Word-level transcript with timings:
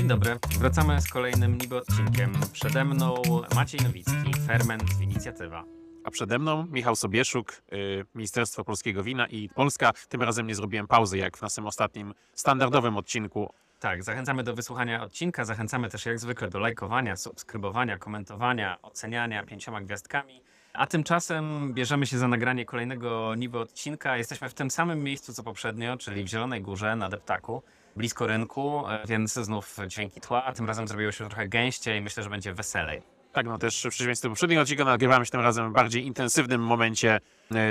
Dzień 0.00 0.08
dobry. 0.08 0.38
Wracamy 0.58 1.00
z 1.00 1.08
kolejnym 1.08 1.58
niby 1.58 1.76
odcinkiem. 1.76 2.32
Przede 2.52 2.84
mną 2.84 3.14
Maciej 3.54 3.80
Nowicki, 3.80 4.34
Ferment 4.46 5.00
Inicjatywa. 5.00 5.64
A 6.04 6.10
przede 6.10 6.38
mną 6.38 6.66
Michał 6.66 6.96
Sobieszuk, 6.96 7.62
y, 7.72 8.04
Ministerstwo 8.14 8.64
Polskiego 8.64 9.02
Wina 9.02 9.26
i 9.26 9.48
Polska. 9.48 9.92
Tym 10.08 10.22
razem 10.22 10.46
nie 10.46 10.54
zrobiłem 10.54 10.86
pauzy, 10.86 11.18
jak 11.18 11.36
w 11.36 11.42
naszym 11.42 11.66
ostatnim 11.66 12.14
standardowym 12.34 12.96
odcinku. 12.96 13.52
Tak, 13.80 14.02
zachęcamy 14.02 14.42
do 14.42 14.54
wysłuchania 14.54 15.02
odcinka, 15.02 15.44
zachęcamy 15.44 15.88
też 15.88 16.06
jak 16.06 16.18
zwykle 16.18 16.48
do 16.48 16.58
lajkowania, 16.58 17.16
subskrybowania, 17.16 17.98
komentowania, 17.98 18.82
oceniania 18.82 19.42
pięcioma 19.42 19.80
gwiazdkami. 19.80 20.42
A 20.72 20.86
tymczasem 20.86 21.74
bierzemy 21.74 22.06
się 22.06 22.18
za 22.18 22.28
nagranie 22.28 22.64
kolejnego 22.64 23.34
niby 23.34 23.58
odcinka. 23.58 24.16
Jesteśmy 24.16 24.48
w 24.48 24.54
tym 24.54 24.70
samym 24.70 25.02
miejscu 25.02 25.32
co 25.32 25.42
poprzednio, 25.42 25.96
czyli 25.96 26.24
w 26.24 26.28
Zielonej 26.28 26.62
Górze 26.62 26.96
na 26.96 27.08
Deptaku, 27.08 27.62
blisko 27.96 28.26
rynku, 28.26 28.88
e, 28.88 29.06
więc 29.06 29.32
znów 29.32 29.76
dźwięki 29.86 30.20
tła. 30.20 30.52
Tym 30.52 30.66
razem 30.66 30.88
zrobiło 30.88 31.12
się 31.12 31.28
trochę 31.28 31.48
gęściej 31.48 32.00
myślę, 32.00 32.22
że 32.22 32.30
będzie 32.30 32.54
weselej. 32.54 33.02
Tak, 33.32 33.46
no 33.46 33.58
też 33.58 33.78
w 33.84 33.88
przeciwieństwie 33.88 34.28
do 34.28 34.32
poprzedniego 34.32 34.62
odcinka 34.62 34.84
nagrywamy 34.84 35.24
się 35.26 35.30
tym 35.30 35.40
razem 35.40 35.70
w 35.70 35.72
bardziej 35.72 36.06
intensywnym 36.06 36.62
momencie 36.62 37.20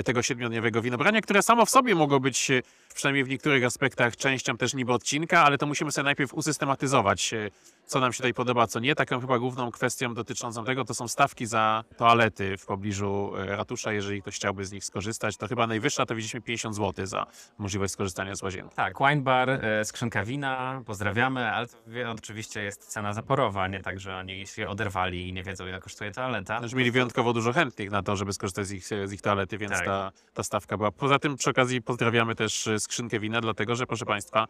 tego 0.05 0.21
siedmiodniowego 0.21 0.81
winobrania, 0.81 1.21
które 1.21 1.41
samo 1.41 1.65
w 1.65 1.69
sobie 1.69 1.95
mogło 1.95 2.19
być, 2.19 2.51
e, 2.51 2.61
przynajmniej 2.95 3.23
w 3.23 3.29
niektórych 3.29 3.65
aspektach, 3.65 4.17
częścią 4.17 4.57
też 4.57 4.73
niby 4.73 4.93
odcinka, 4.93 5.43
ale 5.43 5.57
to 5.57 5.65
musimy 5.65 5.91
sobie 5.91 6.05
najpierw 6.05 6.33
usystematyzować, 6.33 7.33
e, 7.33 7.49
co 7.85 7.99
nam 7.99 8.13
się 8.13 8.17
tutaj 8.17 8.33
podoba, 8.33 8.67
co 8.67 8.79
nie. 8.79 8.95
Taką 8.95 9.21
chyba 9.21 9.39
główną 9.39 9.71
kwestią 9.71 10.13
dotyczącą 10.13 10.65
tego 10.65 10.85
to 10.85 10.93
są 10.93 11.07
stawki 11.07 11.45
za 11.45 11.83
toalety 11.97 12.57
w 12.57 12.65
pobliżu 12.65 13.31
e, 13.37 13.45
ratusza. 13.45 13.93
Jeżeli 13.93 14.21
ktoś 14.21 14.35
chciałby 14.35 14.65
z 14.65 14.71
nich 14.71 14.85
skorzystać, 14.85 15.37
to 15.37 15.47
chyba 15.47 15.67
najwyższa 15.67 16.05
to 16.05 16.15
widzieliśmy 16.15 16.41
50 16.41 16.75
zł 16.75 17.05
za 17.05 17.25
możliwość 17.57 17.93
skorzystania 17.93 18.35
z 18.35 18.43
łazienki. 18.43 18.75
Tak, 18.75 18.93
wine 18.99 19.21
bar, 19.21 19.49
e, 19.49 19.85
skrzynka 19.85 20.23
wina, 20.23 20.81
pozdrawiamy, 20.85 21.51
ale 21.51 21.67
to 21.67 21.75
oczywiście 22.17 22.63
jest 22.63 22.87
cena 22.87 23.13
zaporowa, 23.13 23.67
nie 23.67 23.79
tak, 23.79 23.99
że 23.99 24.17
oni 24.17 24.47
się 24.47 24.67
oderwali 24.67 25.29
i 25.29 25.33
nie 25.33 25.43
wiedzą 25.43 25.67
ile 25.67 25.79
kosztuje 25.79 26.11
toaleta. 26.11 26.59
Znaczy 26.59 26.75
mieli 26.75 26.91
wyjątkowo 26.91 27.33
dużo 27.33 27.53
chętnych 27.53 27.91
na 27.91 28.03
to, 28.03 28.15
żeby 28.15 28.33
skorzystać 28.33 28.67
z 28.67 28.71
ich, 28.71 28.85
z 28.85 29.13
ich 29.13 29.21
toalety, 29.21 29.57
więc 29.57 29.68
Tak. 29.77 29.85
ta, 29.85 30.11
ta 30.33 30.43
stawka 30.43 30.77
była. 30.77 30.91
Poza 30.91 31.19
tym 31.19 31.35
przy 31.35 31.49
okazji 31.49 31.81
pozdrawiamy 31.81 32.35
też 32.35 32.67
e, 32.67 32.79
skrzynkę 32.79 33.19
wina, 33.19 33.41
dlatego 33.41 33.75
że 33.75 33.85
proszę 33.87 34.05
Państwa, 34.05 34.47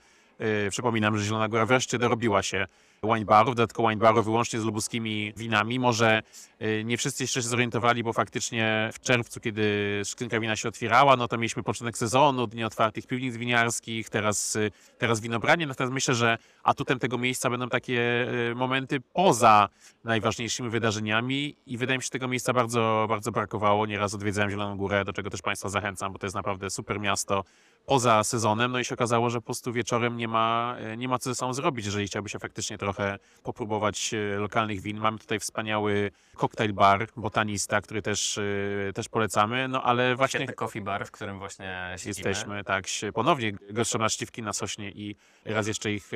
przypominam, 0.69 1.17
że 1.17 1.25
Zielona 1.25 1.47
Góra 1.47 1.65
wreszcie 1.65 1.99
dorobiła 1.99 2.43
się 2.43 2.67
wine 3.03 3.25
barów, 3.25 3.55
dodatkowo 3.55 3.89
wine 3.89 3.99
barów 3.99 4.25
wyłącznie 4.25 4.59
z 4.59 4.63
lubuskimi 4.63 5.33
winami. 5.37 5.79
Może 5.79 6.21
yy, 6.59 6.83
nie 6.83 6.97
wszyscy 6.97 7.23
jeszcze 7.23 7.41
się 7.41 7.47
zorientowali, 7.47 8.03
bo 8.03 8.13
faktycznie 8.13 8.89
w 8.93 8.99
czerwcu, 8.99 9.39
kiedy 9.39 10.01
skrzynka 10.03 10.39
wina 10.39 10.55
się 10.55 10.69
otwierała, 10.69 11.15
no 11.15 11.27
to 11.27 11.37
mieliśmy 11.37 11.63
początek 11.63 11.97
sezonu, 11.97 12.47
dni 12.47 12.63
otwartych 12.63 13.07
piwnic 13.07 13.35
winiarskich, 13.35 14.09
teraz, 14.09 14.55
yy, 14.55 14.71
teraz 14.97 15.21
winobranie. 15.21 15.67
Natomiast 15.67 15.93
myślę, 15.93 16.15
że 16.15 16.37
atutem 16.63 16.99
tego 16.99 17.17
miejsca 17.17 17.49
będą 17.49 17.69
takie 17.69 18.27
momenty 18.55 18.99
poza 19.13 19.69
najważniejszymi 20.03 20.69
wydarzeniami 20.69 21.55
i 21.65 21.77
wydaje 21.77 21.97
mi 21.97 22.01
się, 22.01 22.05
że 22.05 22.11
tego 22.11 22.27
miejsca 22.27 22.53
bardzo, 22.53 23.05
bardzo 23.09 23.31
brakowało. 23.31 23.85
Nieraz 23.85 24.13
odwiedzałem 24.13 24.49
Zieloną 24.49 24.77
Górę, 24.77 25.05
do 25.05 25.13
czego 25.13 25.29
też 25.29 25.41
Państwa 25.41 25.69
zachęcam, 25.69 26.13
bo 26.13 26.19
to 26.19 26.25
jest 26.25 26.35
naprawdę 26.35 26.69
super 26.69 26.99
miasto 26.99 27.43
poza 27.85 28.23
sezonem. 28.23 28.71
No 28.71 28.79
i 28.79 28.85
się 28.85 28.95
okazało, 28.95 29.29
że 29.29 29.39
po 29.39 29.45
prostu 29.45 29.73
wieczorem 29.73 30.17
nie 30.17 30.27
ma, 30.27 30.75
e, 30.79 30.97
nie 30.97 31.07
ma 31.07 31.19
co 31.19 31.29
ze 31.29 31.35
sobą 31.35 31.53
zrobić, 31.53 31.85
jeżeli 31.85 32.07
chciałby 32.07 32.29
się 32.29 32.39
faktycznie 32.39 32.77
trochę 32.77 33.19
popróbować 33.43 34.13
e, 34.13 34.39
lokalnych 34.39 34.81
win. 34.81 34.97
Mamy 34.97 35.17
tutaj 35.17 35.39
wspaniały 35.39 36.11
cocktail 36.35 36.73
bar, 36.73 37.07
botanista, 37.17 37.81
który 37.81 38.01
też, 38.01 38.37
e, 38.37 38.93
też 38.93 39.09
polecamy, 39.09 39.67
no 39.67 39.83
ale 39.83 40.15
właśnie 40.15 40.39
Świetny 40.39 40.55
coffee 40.55 40.81
bar, 40.81 41.05
w 41.05 41.11
którym 41.11 41.39
właśnie 41.39 41.93
siedzimy. 41.97 42.29
jesteśmy 42.29 42.63
tak 42.63 42.85
ponownie 43.13 43.53
goszczą 43.69 43.99
na 43.99 44.09
Szciwki 44.09 44.43
na 44.43 44.53
Sośnie 44.53 44.91
i 44.91 45.15
raz 45.45 45.67
jeszcze 45.67 45.91
ich 45.91 46.11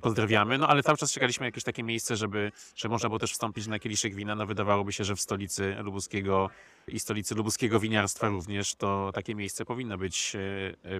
pozdrawiamy. 0.00 0.58
No 0.58 0.68
ale 0.68 0.82
cały 0.82 0.98
czas 0.98 1.12
czekaliśmy 1.12 1.44
na 1.44 1.46
jakieś 1.46 1.64
takie 1.64 1.82
miejsce, 1.82 2.16
żeby, 2.16 2.52
żeby 2.76 2.92
można 2.92 3.08
było 3.08 3.18
też 3.18 3.32
wstąpić 3.32 3.66
na 3.66 3.78
kieliszek 3.78 4.14
wina. 4.14 4.34
No 4.34 4.46
wydawałoby 4.46 4.92
się, 4.92 5.04
że 5.04 5.16
w 5.16 5.20
stolicy 5.20 5.74
lubuskiego 5.82 6.50
i 6.88 7.00
stolicy 7.00 7.34
lubuskiego 7.34 7.80
winiarstwa 7.80 8.28
również 8.28 8.74
to 8.74 9.10
takie 9.14 9.34
miejsce 9.34 9.64
powinno 9.64 9.98
być 9.98 10.36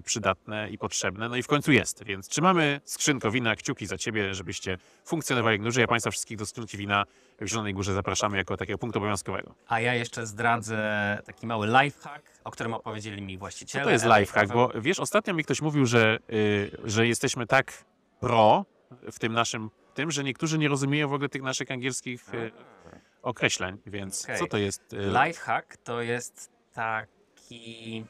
przydatne 0.04 0.70
i 0.70 0.78
potrzebne. 0.78 1.28
No 1.28 1.36
i 1.36 1.42
w 1.42 1.46
końcu 1.46 1.72
jest, 1.72 2.04
więc 2.04 2.28
trzymamy 2.28 2.80
skrzynko 2.84 3.30
wina, 3.30 3.56
kciuki 3.56 3.86
za 3.86 3.98
ciebie, 3.98 4.34
żebyście 4.34 4.78
funkcjonowali 5.04 5.54
jak 5.54 5.62
dłużej. 5.62 5.80
Ja 5.80 5.88
Państwa 5.88 6.10
wszystkich 6.10 6.38
do 6.38 6.46
skrzynki 6.46 6.76
wina 6.76 7.04
w 7.40 7.46
Zielonej 7.46 7.74
Górze 7.74 7.94
zapraszamy 7.94 8.36
jako 8.36 8.56
takiego 8.56 8.78
punktu 8.78 8.98
obowiązkowego. 8.98 9.54
A 9.68 9.80
ja 9.80 9.94
jeszcze 9.94 10.26
zdradzę 10.26 11.18
taki 11.26 11.46
mały 11.46 11.66
lifehack, 11.66 12.26
o 12.44 12.50
którym 12.50 12.74
opowiedzieli 12.74 13.22
mi 13.22 13.34
Co 13.34 13.38
właściciele. 13.38 13.84
to 13.84 13.90
jest 13.90 14.04
lifehack? 14.18 14.52
Bo 14.52 14.72
wiesz, 14.74 15.00
ostatnio 15.00 15.34
mi 15.34 15.44
ktoś 15.44 15.60
mówił, 15.62 15.86
że, 15.86 16.18
y, 16.32 16.70
że 16.84 17.06
jesteśmy 17.06 17.46
tak 17.46 17.84
pro 18.20 18.64
w 19.12 19.18
tym 19.18 19.32
naszym 19.32 19.70
tym, 19.94 20.10
że 20.10 20.24
niektórzy 20.24 20.58
nie 20.58 20.68
rozumieją 20.68 21.08
w 21.08 21.12
ogóle 21.12 21.28
tych 21.28 21.42
naszych 21.42 21.70
angielskich 21.70 22.34
y, 22.34 22.52
określeń, 23.22 23.78
więc 23.86 24.24
Okej. 24.24 24.38
co 24.38 24.46
to 24.46 24.58
jest? 24.58 24.92
y, 24.92 24.96
Lifehack 25.26 25.76
to 25.76 26.02
jest 26.02 26.50
taki 26.72 28.04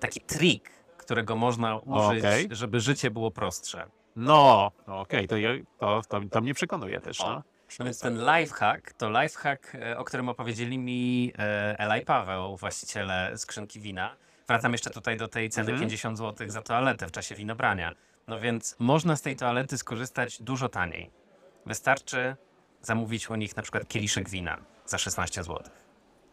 taki 0.00 0.20
trik, 0.20 0.70
którego 0.98 1.36
można 1.36 1.76
użyć, 1.76 2.24
Okej. 2.24 2.48
żeby 2.50 2.80
życie 2.80 3.10
było 3.10 3.30
prostsze. 3.30 3.86
No, 4.16 4.72
no 4.86 5.00
okej, 5.00 5.28
to, 5.28 5.36
ja- 5.36 5.50
to, 5.78 6.02
to, 6.08 6.20
to 6.30 6.40
mnie 6.40 6.54
przekonuje 6.54 7.00
też. 7.00 7.18
No. 7.18 7.42
No 7.78 7.84
więc 7.84 8.00
ten 8.00 8.18
lifehack 8.18 8.92
to 8.92 9.10
lifehack, 9.22 9.74
e, 9.74 9.98
o 9.98 10.04
którym 10.04 10.28
opowiedzieli 10.28 10.78
mi 10.78 11.32
e, 11.38 11.78
Ela 11.78 11.96
i 11.96 12.04
Paweł, 12.04 12.56
właściciele 12.56 13.32
skrzynki 13.38 13.80
wina. 13.80 14.16
Wracam 14.48 14.72
jeszcze 14.72 14.90
tutaj 14.90 15.16
do 15.16 15.28
tej 15.28 15.50
ceny 15.50 15.70
Mhm. 15.72 15.80
50 15.80 16.18
zł 16.18 16.50
za 16.50 16.62
toaletę 16.62 17.06
w 17.06 17.12
czasie 17.12 17.34
winobrania. 17.34 17.92
No 18.26 18.40
więc 18.40 18.76
można 18.78 19.16
z 19.16 19.22
tej 19.22 19.36
toalety 19.36 19.78
skorzystać 19.78 20.42
dużo 20.42 20.68
taniej. 20.68 21.10
Wystarczy 21.66 22.36
zamówić 22.82 23.30
u 23.30 23.34
nich 23.34 23.56
na 23.56 23.62
przykład 23.62 23.88
kieliszek 23.88 24.28
wina 24.28 24.58
za 24.86 24.98
16 24.98 25.42
zł. 25.44 25.62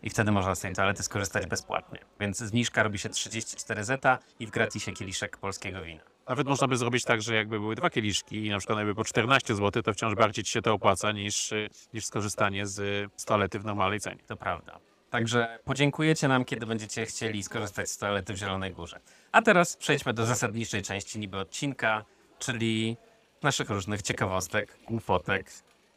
I 0.03 0.09
wtedy 0.09 0.31
można 0.31 0.55
z 0.55 0.59
tej 0.59 0.73
toalety 0.73 1.03
skorzystać 1.03 1.45
bezpłatnie. 1.45 1.99
Więc 2.19 2.37
zniżka 2.37 2.83
robi 2.83 2.99
się 2.99 3.09
34 3.09 3.83
zeta 3.83 4.19
i 4.39 4.47
w 4.47 4.51
gratisie 4.51 4.91
kieliszek 4.91 5.37
polskiego 5.37 5.81
wina. 5.81 6.01
Nawet 6.29 6.47
można 6.47 6.67
by 6.67 6.77
zrobić 6.77 7.03
tak, 7.03 7.21
że 7.21 7.35
jakby 7.35 7.59
były 7.59 7.75
dwa 7.75 7.89
kieliszki 7.89 8.45
i 8.45 8.49
na 8.49 8.57
przykład 8.57 8.77
jakby 8.77 8.95
po 8.95 9.03
14 9.03 9.55
zł, 9.55 9.83
to 9.83 9.93
wciąż 9.93 10.15
bardziej 10.15 10.43
ci 10.43 10.51
się 10.51 10.61
to 10.61 10.73
opłaca 10.73 11.11
niż, 11.11 11.53
niż 11.93 12.05
skorzystanie 12.05 12.65
z, 12.65 13.11
z 13.15 13.25
toalety 13.25 13.59
w 13.59 13.65
normalnej 13.65 13.99
cenie. 13.99 14.23
To 14.27 14.37
prawda. 14.37 14.79
Także 15.09 15.59
podziękujecie 15.65 16.27
nam, 16.27 16.45
kiedy 16.45 16.65
będziecie 16.65 17.05
chcieli 17.05 17.43
skorzystać 17.43 17.89
z 17.89 17.97
toalety 17.97 18.33
w 18.33 18.37
Zielonej 18.37 18.71
Górze. 18.71 18.99
A 19.31 19.41
teraz 19.41 19.77
przejdźmy 19.77 20.13
do 20.13 20.25
zasadniczej 20.25 20.81
części 20.81 21.19
niby 21.19 21.37
odcinka, 21.37 22.05
czyli 22.39 22.97
naszych 23.41 23.69
różnych 23.69 24.01
ciekawostek, 24.01 24.77
głupotek 24.87 25.51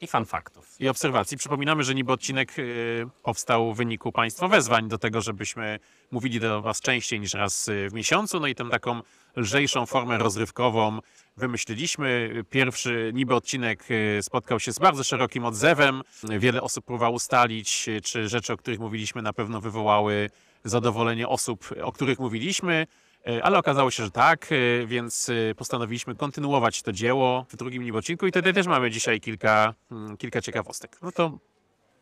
i 0.07 0.09
fun 0.09 0.25
faktów. 0.25 0.77
i 0.81 0.89
obserwacji. 0.89 1.37
Przypominamy, 1.37 1.85
że 1.85 1.95
niby 1.95 2.13
odcinek 2.13 2.59
y, 2.59 3.07
powstał 3.23 3.75
w 3.75 3.77
wyniku 3.77 4.13
Państwa 4.13 4.49
wezwań 4.49 4.89
do 4.89 4.99
tego, 4.99 5.21
żebyśmy 5.21 5.79
mówili 6.11 6.41
do 6.41 6.63
Was 6.63 6.81
częściej 6.81 7.21
niż 7.21 7.35
raz 7.35 7.69
y, 7.69 7.89
w 7.91 7.93
miesiącu. 7.93 8.41
No 8.41 8.47
i 8.47 8.55
tę 8.55 8.71
taką 8.71 9.01
lżejszą 9.37 9.87
formę 9.87 10.19
rozrywkową 10.19 10.99
wymyśliliśmy. 11.37 12.31
Pierwszy 12.51 13.11
niby 13.15 13.35
odcinek 13.35 13.91
y, 13.91 14.23
spotkał 14.23 14.61
się 14.61 14.73
z 14.73 14.79
bardzo 14.79 15.05
szerokim 15.05 15.45
odzewem. 15.45 16.03
Wiele 16.39 16.63
osób 16.63 16.85
próbowało 16.85 17.15
ustalić, 17.15 17.89
czy 18.03 18.29
rzeczy, 18.29 18.53
o 18.53 18.57
których 18.57 18.81
mówiliśmy, 18.81 19.23
na 19.23 19.33
pewno 19.33 19.61
wywołały 19.61 20.31
zadowolenie 20.65 21.29
osób, 21.29 21.69
o 21.83 21.93
których 21.93 22.19
mówiliśmy. 22.19 22.87
Y, 23.29 23.43
Ale 23.43 23.59
okazało 23.59 23.91
się, 23.91 24.05
że 24.05 24.11
tak, 24.11 24.53
y, 24.53 24.85
więc 24.87 25.29
y, 25.29 25.55
postanowiliśmy 25.57 26.15
kontynuować 26.15 26.83
to 26.83 26.93
dzieło 26.93 27.47
w 27.49 27.57
drugim 27.57 27.83
niby 27.83 27.99
odcinku 27.99 28.27
i 28.27 28.33
tutaj 28.33 28.55
też 28.55 28.67
mamy 28.67 28.91
dzisiaj 28.91 29.21
kilka, 29.21 29.75
mm, 29.91 30.17
kilka 30.17 30.41
ciekawostek. 30.41 30.99
No 31.03 31.13
to, 31.13 31.39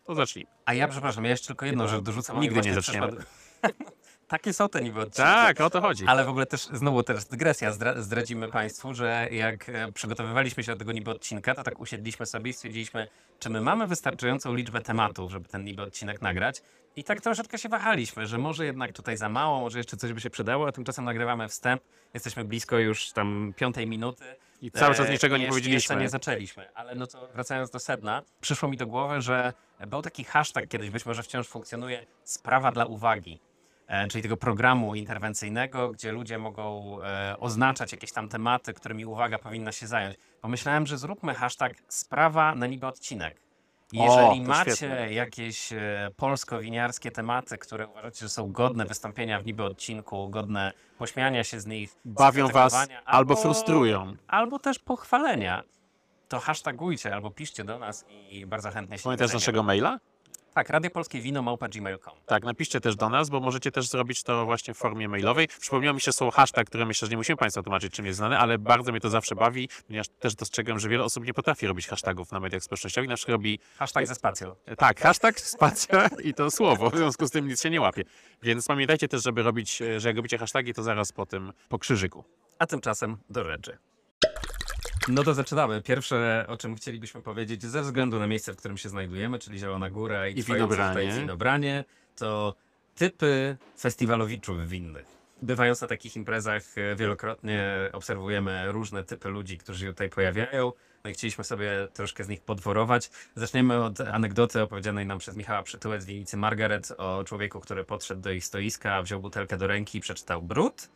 to 0.04 0.14
zacznijmy. 0.14 0.50
A 0.64 0.74
ja 0.74 0.88
przepraszam, 0.88 1.24
ja 1.24 1.30
jeszcze 1.30 1.46
tylko 1.46 1.66
jedną 1.66 1.88
rzecz 1.88 2.02
dorzucam. 2.02 2.40
Nigdy 2.40 2.60
nie 2.60 2.74
zaczniemy. 2.74 3.12
Takie 4.28 4.52
są 4.52 4.68
te 4.68 4.82
niby 4.82 5.00
odcinki. 5.00 5.16
Tak, 5.30 5.60
o 5.60 5.70
to 5.70 5.80
chodzi. 5.80 6.04
Ale 6.06 6.24
w 6.24 6.28
ogóle 6.28 6.46
też 6.46 6.60
znowu 6.72 7.02
teraz 7.02 7.26
dygresja. 7.28 7.70
Zdra- 7.70 8.00
zdradzimy 8.02 8.48
Państwu, 8.48 8.94
że 8.94 9.28
jak 9.30 9.68
e, 9.68 9.92
przygotowywaliśmy 9.92 10.64
się 10.64 10.72
do 10.72 10.78
tego 10.78 10.92
niby 10.92 11.10
odcinka, 11.10 11.54
to 11.54 11.62
tak 11.62 11.80
usiedliśmy 11.80 12.26
sobie 12.26 12.50
i 12.50 12.52
stwierdziliśmy, 12.54 13.08
czy 13.38 13.50
my 13.50 13.60
mamy 13.60 13.86
wystarczającą 13.86 14.54
liczbę 14.54 14.80
tematów, 14.80 15.30
żeby 15.30 15.48
ten 15.48 15.64
niby 15.64 15.82
odcinek 15.82 16.22
nagrać. 16.22 16.62
I 16.96 17.04
tak 17.04 17.20
troszeczkę 17.20 17.58
się 17.58 17.68
wahaliśmy, 17.68 18.26
że 18.26 18.38
może 18.38 18.66
jednak 18.66 18.92
tutaj 18.92 19.16
za 19.16 19.28
mało, 19.28 19.60
może 19.60 19.78
jeszcze 19.78 19.96
coś 19.96 20.12
by 20.12 20.20
się 20.20 20.30
przydało, 20.30 20.68
a 20.68 20.72
tymczasem 20.72 21.04
nagrywamy 21.04 21.48
wstęp. 21.48 21.82
Jesteśmy 22.14 22.44
blisko 22.44 22.78
już 22.78 23.12
tam 23.12 23.52
piątej 23.56 23.86
minuty. 23.86 24.24
I 24.62 24.70
cały 24.70 24.94
czas 24.94 25.08
E, 25.08 25.12
niczego 25.12 25.36
nie 25.36 25.44
jeszcze- 25.44 25.54
Jeszcze 25.54 25.68
powiedzieliśmy. 25.88 25.96
nie 26.02 26.08
zaczęliśmy, 26.08 26.68
ale 26.74 26.94
no 26.94 27.06
to 27.06 27.28
wracając 27.34 27.70
do 27.70 27.78
sedna, 27.78 28.22
przyszło 28.40 28.68
mi 28.68 28.76
do 28.76 28.86
głowy, 28.86 29.20
że 29.22 29.52
był 29.86 30.02
taki 30.02 30.24
hashtag 30.24 30.68
kiedyś, 30.68 30.90
być 30.90 31.06
może 31.06 31.22
wciąż 31.22 31.48
funkcjonuje, 31.48 32.06
sprawa 32.24 32.72
dla 32.72 32.84
uwagi. 32.84 33.40
E, 33.86 34.08
czyli 34.08 34.22
tego 34.22 34.36
programu 34.36 34.94
interwencyjnego, 34.94 35.90
gdzie 35.90 36.12
ludzie 36.12 36.38
mogą 36.38 36.98
e, 37.02 37.36
oznaczać 37.38 37.92
jakieś 37.92 38.12
tam 38.12 38.28
tematy, 38.28 38.74
którymi 38.74 39.06
uwaga 39.06 39.38
powinna 39.38 39.72
się 39.72 39.86
zająć. 39.86 40.16
Pomyślałem, 40.40 40.86
że 40.86 40.98
zróbmy 40.98 41.34
hashtag 41.34 41.74
sprawa 41.88 42.54
na 42.54 42.66
niby 42.66 42.86
odcinek. 42.86 43.44
Jeżeli 43.92 44.40
to 44.40 44.48
macie 44.48 44.76
świetne. 44.76 45.12
jakieś 45.12 45.72
e, 45.72 46.10
polsko-winiarskie 46.16 47.10
tematy, 47.10 47.58
które 47.58 47.88
uważacie, 47.88 48.18
że 48.20 48.28
są 48.28 48.52
godne 48.52 48.84
wystąpienia 48.84 49.40
w 49.40 49.46
niby 49.46 49.64
odcinku, 49.64 50.28
godne 50.28 50.72
pośmiania 50.98 51.44
się 51.44 51.60
z 51.60 51.66
nich, 51.66 51.96
Bawią 52.04 52.48
was 52.48 52.72
skrytykowania, 52.72 53.04
albo 53.04 53.36
frustrują. 53.36 54.16
albo 54.26 54.58
też 54.58 54.78
pochwalenia, 54.78 55.62
to 56.28 56.40
hashtagujcie 56.40 57.14
albo 57.14 57.30
piszcie 57.30 57.64
do 57.64 57.78
nas 57.78 58.04
i 58.30 58.46
bardzo 58.46 58.70
chętnie 58.70 58.98
się 58.98 59.04
Pamiętasz 59.04 59.32
naszego 59.32 59.62
maila? 59.62 59.98
Tak, 60.54 60.70
Radio 60.70 60.90
Polskie 60.90 61.20
Wino 61.20 61.42
małpa 61.42 61.68
gmail.com. 61.68 62.12
Tak, 62.26 62.44
napiszcie 62.44 62.80
też 62.80 62.96
do 62.96 63.08
nas, 63.08 63.30
bo 63.30 63.40
możecie 63.40 63.70
też 63.70 63.88
zrobić 63.88 64.22
to 64.22 64.44
właśnie 64.44 64.74
w 64.74 64.76
formie 64.76 65.08
mailowej. 65.08 65.48
Przypomniało 65.60 65.94
mi 65.94 66.00
się 66.00 66.12
słowo 66.12 66.30
hashtag, 66.30 66.66
które 66.66 66.86
myślę, 66.86 67.06
że 67.06 67.10
nie 67.10 67.16
musimy 67.16 67.36
Państwa 67.36 67.62
tłumaczyć, 67.62 67.92
czym 67.94 68.06
jest 68.06 68.16
znane, 68.16 68.38
ale 68.38 68.58
bardzo 68.58 68.92
mnie 68.92 69.00
to 69.00 69.10
zawsze 69.10 69.34
bawi, 69.34 69.68
ponieważ 69.86 70.08
też 70.08 70.34
dostrzegam, 70.34 70.78
że 70.78 70.88
wiele 70.88 71.04
osób 71.04 71.26
nie 71.26 71.34
potrafi 71.34 71.66
robić 71.66 71.88
hashtagów 71.88 72.32
na 72.32 72.40
mediach 72.40 72.62
społecznościowych. 72.62 73.10
Na 73.10 73.16
przykład 73.16 73.32
robi 73.32 73.58
Hashtag 73.78 74.06
ze 74.06 74.14
spacją. 74.14 74.54
tak, 74.76 75.00
hashtag, 75.00 75.40
spacja 75.40 76.08
i 76.24 76.34
to 76.34 76.50
słowo, 76.50 76.90
w 76.90 76.96
związku 76.96 77.26
z 77.26 77.30
tym 77.30 77.48
nic 77.48 77.62
się 77.62 77.70
nie 77.70 77.80
łapie. 77.80 78.02
Więc 78.42 78.66
pamiętajcie 78.66 79.08
też, 79.08 79.22
żeby 79.22 79.42
robić, 79.42 79.82
że 79.98 80.08
jak 80.08 80.16
robicie 80.16 80.38
hashtagi, 80.38 80.74
to 80.74 80.82
zaraz 80.82 81.12
po 81.12 81.26
tym 81.26 81.52
po 81.68 81.78
krzyżyku. 81.78 82.24
A 82.58 82.66
tymczasem 82.66 83.16
do 83.30 83.44
rzeczy. 83.44 83.78
No 85.08 85.22
to 85.24 85.34
zaczynamy. 85.34 85.82
Pierwsze, 85.82 86.44
o 86.48 86.56
czym 86.56 86.76
chcielibyśmy 86.76 87.22
powiedzieć, 87.22 87.62
ze 87.62 87.82
względu 87.82 88.18
na 88.18 88.26
miejsce, 88.26 88.52
w 88.52 88.56
którym 88.56 88.78
się 88.78 88.88
znajdujemy, 88.88 89.38
czyli 89.38 89.58
Zielona 89.58 89.90
Góra 89.90 90.28
i, 90.28 90.38
I 90.38 90.42
winobranie. 90.42 91.12
winobranie, 91.12 91.84
to 92.16 92.54
typy 92.94 93.56
festiwalowiczów 93.78 94.68
winnych. 94.68 95.06
Bywając 95.42 95.80
na 95.80 95.86
takich 95.88 96.16
imprezach, 96.16 96.62
e, 96.78 96.96
wielokrotnie 96.96 97.90
obserwujemy 97.92 98.72
różne 98.72 99.04
typy 99.04 99.28
ludzi, 99.28 99.58
którzy 99.58 99.80
się 99.84 99.86
tutaj 99.86 100.10
pojawiają. 100.10 100.72
No 101.04 101.10
i 101.10 101.14
chcieliśmy 101.14 101.44
sobie 101.44 101.88
troszkę 101.92 102.24
z 102.24 102.28
nich 102.28 102.40
podworować. 102.40 103.10
Zaczniemy 103.34 103.84
od 103.84 104.00
anegdoty 104.00 104.62
opowiedzianej 104.62 105.06
nam 105.06 105.18
przez 105.18 105.36
Michała 105.36 105.62
Przytułę 105.62 106.00
z 106.00 106.04
Wienicy 106.04 106.36
Margaret 106.36 106.92
o 106.98 107.24
człowieku, 107.24 107.60
który 107.60 107.84
podszedł 107.84 108.20
do 108.20 108.30
ich 108.30 108.44
stoiska, 108.44 109.02
wziął 109.02 109.20
butelkę 109.20 109.56
do 109.56 109.66
ręki 109.66 109.98
i 109.98 110.00
przeczytał 110.00 110.42
brud, 110.42 110.88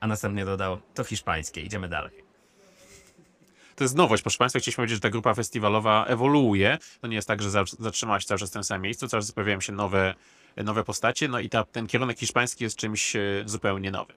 a 0.00 0.06
następnie 0.06 0.44
dodał, 0.44 0.80
to 0.94 1.04
hiszpańskie, 1.04 1.60
idziemy 1.60 1.88
dalej. 1.88 2.29
To 3.80 3.84
jest 3.84 3.96
nowość, 3.96 4.22
proszę 4.22 4.38
Państwa. 4.38 4.58
Chcieliśmy 4.60 4.76
powiedzieć, 4.76 4.96
że 4.96 5.00
ta 5.00 5.10
grupa 5.10 5.34
festiwalowa 5.34 6.04
ewoluuje. 6.06 6.78
To 7.00 7.06
nie 7.06 7.16
jest 7.16 7.28
tak, 7.28 7.42
że 7.42 7.50
za- 7.50 7.64
zatrzymała 7.78 8.20
się 8.20 8.26
cały 8.26 8.38
czas 8.38 8.50
w 8.50 8.52
tym 8.52 8.64
samym 8.64 8.82
miejscu, 8.82 9.08
cały 9.08 9.22
czas 9.22 9.32
pojawiają 9.32 9.60
się 9.60 9.72
nowe, 9.72 10.14
nowe 10.56 10.84
postacie, 10.84 11.28
no 11.28 11.40
i 11.40 11.48
ta, 11.48 11.64
ten 11.64 11.86
kierunek 11.86 12.18
hiszpański 12.18 12.64
jest 12.64 12.76
czymś 12.76 13.16
e, 13.16 13.20
zupełnie 13.46 13.90
nowym. 13.90 14.16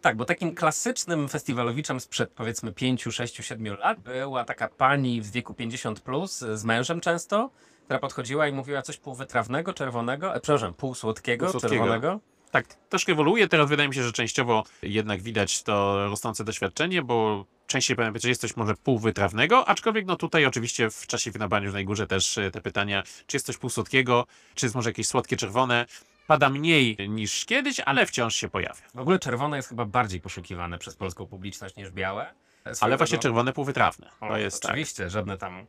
Tak, 0.00 0.16
bo 0.16 0.24
takim 0.24 0.54
klasycznym 0.54 1.28
festiwalowiczem 1.28 2.00
sprzed 2.00 2.30
powiedzmy 2.30 2.72
5, 2.72 3.04
6, 3.10 3.36
7 3.36 3.76
lat 3.76 4.00
była 4.00 4.44
taka 4.44 4.68
pani 4.68 5.22
w 5.22 5.30
wieku 5.30 5.54
50 5.54 6.00
plus 6.00 6.38
z 6.38 6.64
mężem 6.64 7.00
często, 7.00 7.50
która 7.84 7.98
podchodziła 7.98 8.48
i 8.48 8.52
mówiła 8.52 8.82
coś 8.82 8.96
półwytrawnego, 8.96 9.74
czerwonego, 9.74 10.34
e, 10.34 10.40
przepraszam, 10.40 10.74
półsłodkiego, 10.74 11.46
Półsłodkiego. 11.46 11.74
czerwonego. 11.84 12.20
Tak, 12.50 12.66
troszkę 12.88 13.12
ewoluuje. 13.12 13.48
Teraz 13.48 13.68
wydaje 13.68 13.88
mi 13.88 13.94
się, 13.94 14.02
że 14.02 14.12
częściowo 14.12 14.64
jednak 14.82 15.22
widać 15.22 15.62
to 15.62 16.06
rosnące 16.08 16.44
doświadczenie, 16.44 17.02
bo 17.02 17.46
częściej 17.70 17.96
powiem, 17.96 18.14
że 18.22 18.28
jest 18.28 18.40
coś 18.40 18.56
może 18.56 18.74
półwytrawnego, 18.74 19.68
aczkolwiek 19.68 20.06
no 20.06 20.16
tutaj 20.16 20.46
oczywiście 20.46 20.90
w 20.90 21.06
czasie 21.06 21.30
winabrania 21.30 21.72
na 21.72 21.84
górze 21.84 22.06
też 22.06 22.38
e, 22.38 22.50
te 22.50 22.60
pytania, 22.60 23.02
czy 23.26 23.36
jest 23.36 23.46
coś 23.46 23.56
półsłodkiego, 23.56 24.26
czy 24.54 24.66
jest 24.66 24.74
może 24.76 24.90
jakieś 24.90 25.06
słodkie 25.06 25.36
czerwone, 25.36 25.86
pada 26.26 26.50
mniej 26.50 26.96
niż 27.08 27.46
kiedyś, 27.46 27.80
ale 27.80 28.06
wciąż 28.06 28.36
się 28.36 28.48
pojawia. 28.48 28.82
W 28.94 28.98
ogóle 28.98 29.18
czerwone 29.18 29.56
jest 29.56 29.68
chyba 29.68 29.84
bardziej 29.84 30.20
poszukiwane 30.20 30.78
przez 30.78 30.96
polską 30.96 31.26
publiczność 31.26 31.76
niż 31.76 31.90
białe. 31.90 32.34
E, 32.66 32.72
Ale 32.80 32.96
właśnie 32.96 33.18
czerwone 33.18 33.52
półwytrawne. 33.52 34.10
O, 34.20 34.28
To 34.28 34.36
jest 34.36 34.62
tak. 34.62 34.70
Oczywiście, 34.70 35.10
żadne 35.10 35.38
tam 35.38 35.66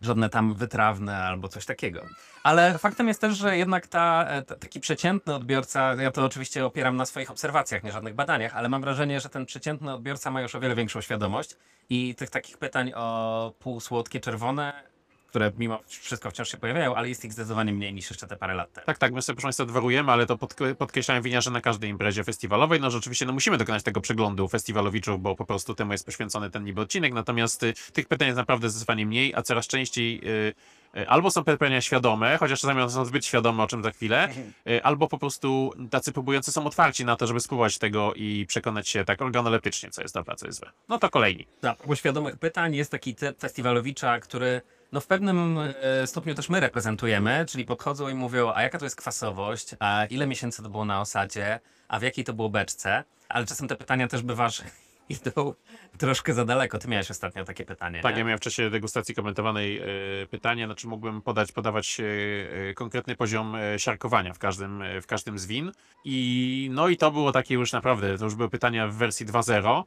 żadne 0.00 0.30
tam 0.30 0.54
wytrawne 0.54 1.16
albo 1.16 1.48
coś 1.48 1.66
takiego. 1.66 2.02
Ale 2.42 2.78
faktem 2.78 3.08
jest 3.08 3.20
też, 3.20 3.36
że 3.36 3.56
jednak 3.56 3.86
ta, 3.86 4.24
e, 4.28 4.42
ta, 4.42 4.56
taki 4.56 4.80
przeciętny 4.80 5.34
odbiorca, 5.34 5.94
ja 5.94 6.10
to 6.10 6.24
oczywiście 6.24 6.66
opieram 6.66 6.96
na 6.96 7.06
swoich 7.06 7.30
obserwacjach, 7.30 7.84
nie 7.84 7.92
żadnych 7.92 8.14
badaniach, 8.14 8.56
ale 8.56 8.68
mam 8.68 8.80
wrażenie, 8.80 9.20
że 9.20 9.28
ten 9.28 9.46
przeciętny 9.46 9.94
odbiorca 9.94 10.30
ma 10.30 10.42
już 10.42 10.54
o 10.54 10.60
wiele 10.60 10.74
większą 10.74 11.00
świadomość 11.00 11.56
i 11.90 12.14
tych 12.14 12.30
takich 12.30 12.58
pytań 12.58 12.92
o 12.94 13.52
półsłodkie, 13.58 14.20
czerwone, 14.20 14.87
które 15.28 15.52
mimo 15.58 15.80
wszystko 15.86 16.30
wciąż 16.30 16.48
się 16.48 16.56
pojawiają, 16.56 16.94
ale 16.94 17.08
jest 17.08 17.24
ich 17.24 17.32
zdecydowanie 17.32 17.72
mniej 17.72 17.94
niż 17.94 18.10
jeszcze 18.10 18.26
te 18.26 18.36
parę 18.36 18.54
lat 18.54 18.72
temu. 18.72 18.86
Tak, 18.86 18.98
tak, 18.98 19.12
my 19.12 19.22
sobie 19.22 19.34
proszę 19.34 19.46
Państwa 19.46 19.64
dworujemy, 19.64 20.12
ale 20.12 20.26
to 20.26 20.36
podk- 20.36 20.74
podkreślają 20.74 21.22
winiarze 21.22 21.50
na 21.50 21.60
każdej 21.60 21.90
imprezie 21.90 22.24
festiwalowej. 22.24 22.80
No 22.80 22.90
rzeczywiście 22.90 23.26
no, 23.26 23.32
musimy 23.32 23.58
dokonać 23.58 23.82
tego 23.82 24.00
przeglądu 24.00 24.48
festiwalowiczów, 24.48 25.22
bo 25.22 25.36
po 25.36 25.44
prostu 25.44 25.74
temu 25.74 25.92
jest 25.92 26.06
poświęcony 26.06 26.50
ten 26.50 26.64
niby 26.64 26.80
odcinek, 26.80 27.12
natomiast 27.12 27.62
y, 27.62 27.74
tych 27.92 28.08
pytań 28.08 28.28
jest 28.28 28.36
naprawdę 28.36 28.70
zdecydowanie 28.70 29.06
mniej, 29.06 29.34
a 29.34 29.42
coraz 29.42 29.66
częściej 29.66 30.20
y, 30.24 30.54
y, 31.00 31.08
albo 31.08 31.30
są 31.30 31.44
pytania 31.44 31.80
świadome, 31.80 32.36
chociaż 32.36 32.60
czasami 32.60 32.80
one 32.80 32.90
są 32.90 33.04
zbyt 33.04 33.26
świadome, 33.26 33.62
o 33.62 33.66
czym 33.66 33.82
za 33.82 33.90
chwilę, 33.90 34.28
y, 34.68 34.82
albo 34.84 35.08
po 35.08 35.18
prostu 35.18 35.72
tacy 35.90 36.12
próbujący 36.12 36.52
są 36.52 36.66
otwarci 36.66 37.04
na 37.04 37.16
to, 37.16 37.26
żeby 37.26 37.40
spróbować 37.40 37.78
tego 37.78 38.14
i 38.14 38.46
przekonać 38.48 38.88
się 38.88 39.04
tak 39.04 39.22
organoleptycznie, 39.22 39.90
co 39.90 40.02
jest 40.02 40.14
dobre, 40.14 40.36
co 40.36 40.46
jest 40.46 40.58
złe. 40.58 40.70
No 40.88 40.98
to 40.98 41.10
kolejni. 41.10 41.46
Na 41.62 41.74
propos 41.74 41.98
świadomych 41.98 42.36
pytań 42.36 42.74
jest 42.74 42.90
taki 42.90 43.14
typ 43.14 43.40
festiwalowicza, 43.40 44.20
który 44.20 44.60
no 44.92 45.00
w 45.00 45.06
pewnym 45.06 45.58
e, 45.58 46.06
stopniu 46.06 46.34
też 46.34 46.48
my 46.48 46.60
reprezentujemy, 46.60 47.44
czyli 47.48 47.64
podchodzą 47.64 48.08
i 48.08 48.14
mówią, 48.14 48.52
a 48.54 48.62
jaka 48.62 48.78
to 48.78 48.84
jest 48.84 48.96
kwasowość, 48.96 49.70
a 49.78 50.04
ile 50.10 50.26
miesięcy 50.26 50.62
to 50.62 50.68
było 50.68 50.84
na 50.84 51.00
osadzie, 51.00 51.60
a 51.88 51.98
w 51.98 52.02
jakiej 52.02 52.24
to 52.24 52.32
było 52.32 52.48
beczce, 52.48 53.04
ale 53.28 53.46
czasem 53.46 53.68
te 53.68 53.76
pytania 53.76 54.08
też 54.08 54.22
bywa, 54.22 54.48
że 54.48 54.62
idą 55.08 55.54
troszkę 55.98 56.34
za 56.34 56.44
daleko. 56.44 56.78
Ty 56.78 56.88
miałeś 56.88 57.10
ostatnio 57.10 57.44
takie 57.44 57.64
pytanie, 57.64 58.00
Tak, 58.00 58.14
nie? 58.14 58.18
ja 58.18 58.24
miałem 58.24 58.38
w 58.38 58.42
czasie 58.42 58.70
degustacji 58.70 59.14
komentowanej 59.14 59.78
e, 59.78 59.86
pytanie, 60.30 60.66
na 60.66 60.74
czym 60.74 60.90
mógłbym 60.90 61.22
podać, 61.22 61.52
podawać 61.52 62.00
e, 62.00 62.74
konkretny 62.74 63.16
poziom 63.16 63.56
siarkowania 63.76 64.34
w 64.34 64.38
każdym, 64.38 64.84
w 65.02 65.06
każdym 65.06 65.38
z 65.38 65.46
win. 65.46 65.72
I 66.04 66.68
no 66.72 66.88
i 66.88 66.96
to 66.96 67.10
było 67.10 67.32
takie 67.32 67.54
już 67.54 67.72
naprawdę, 67.72 68.18
to 68.18 68.24
już 68.24 68.34
były 68.34 68.48
pytania 68.48 68.88
w 68.88 68.94
wersji 68.94 69.26
2.0. 69.26 69.82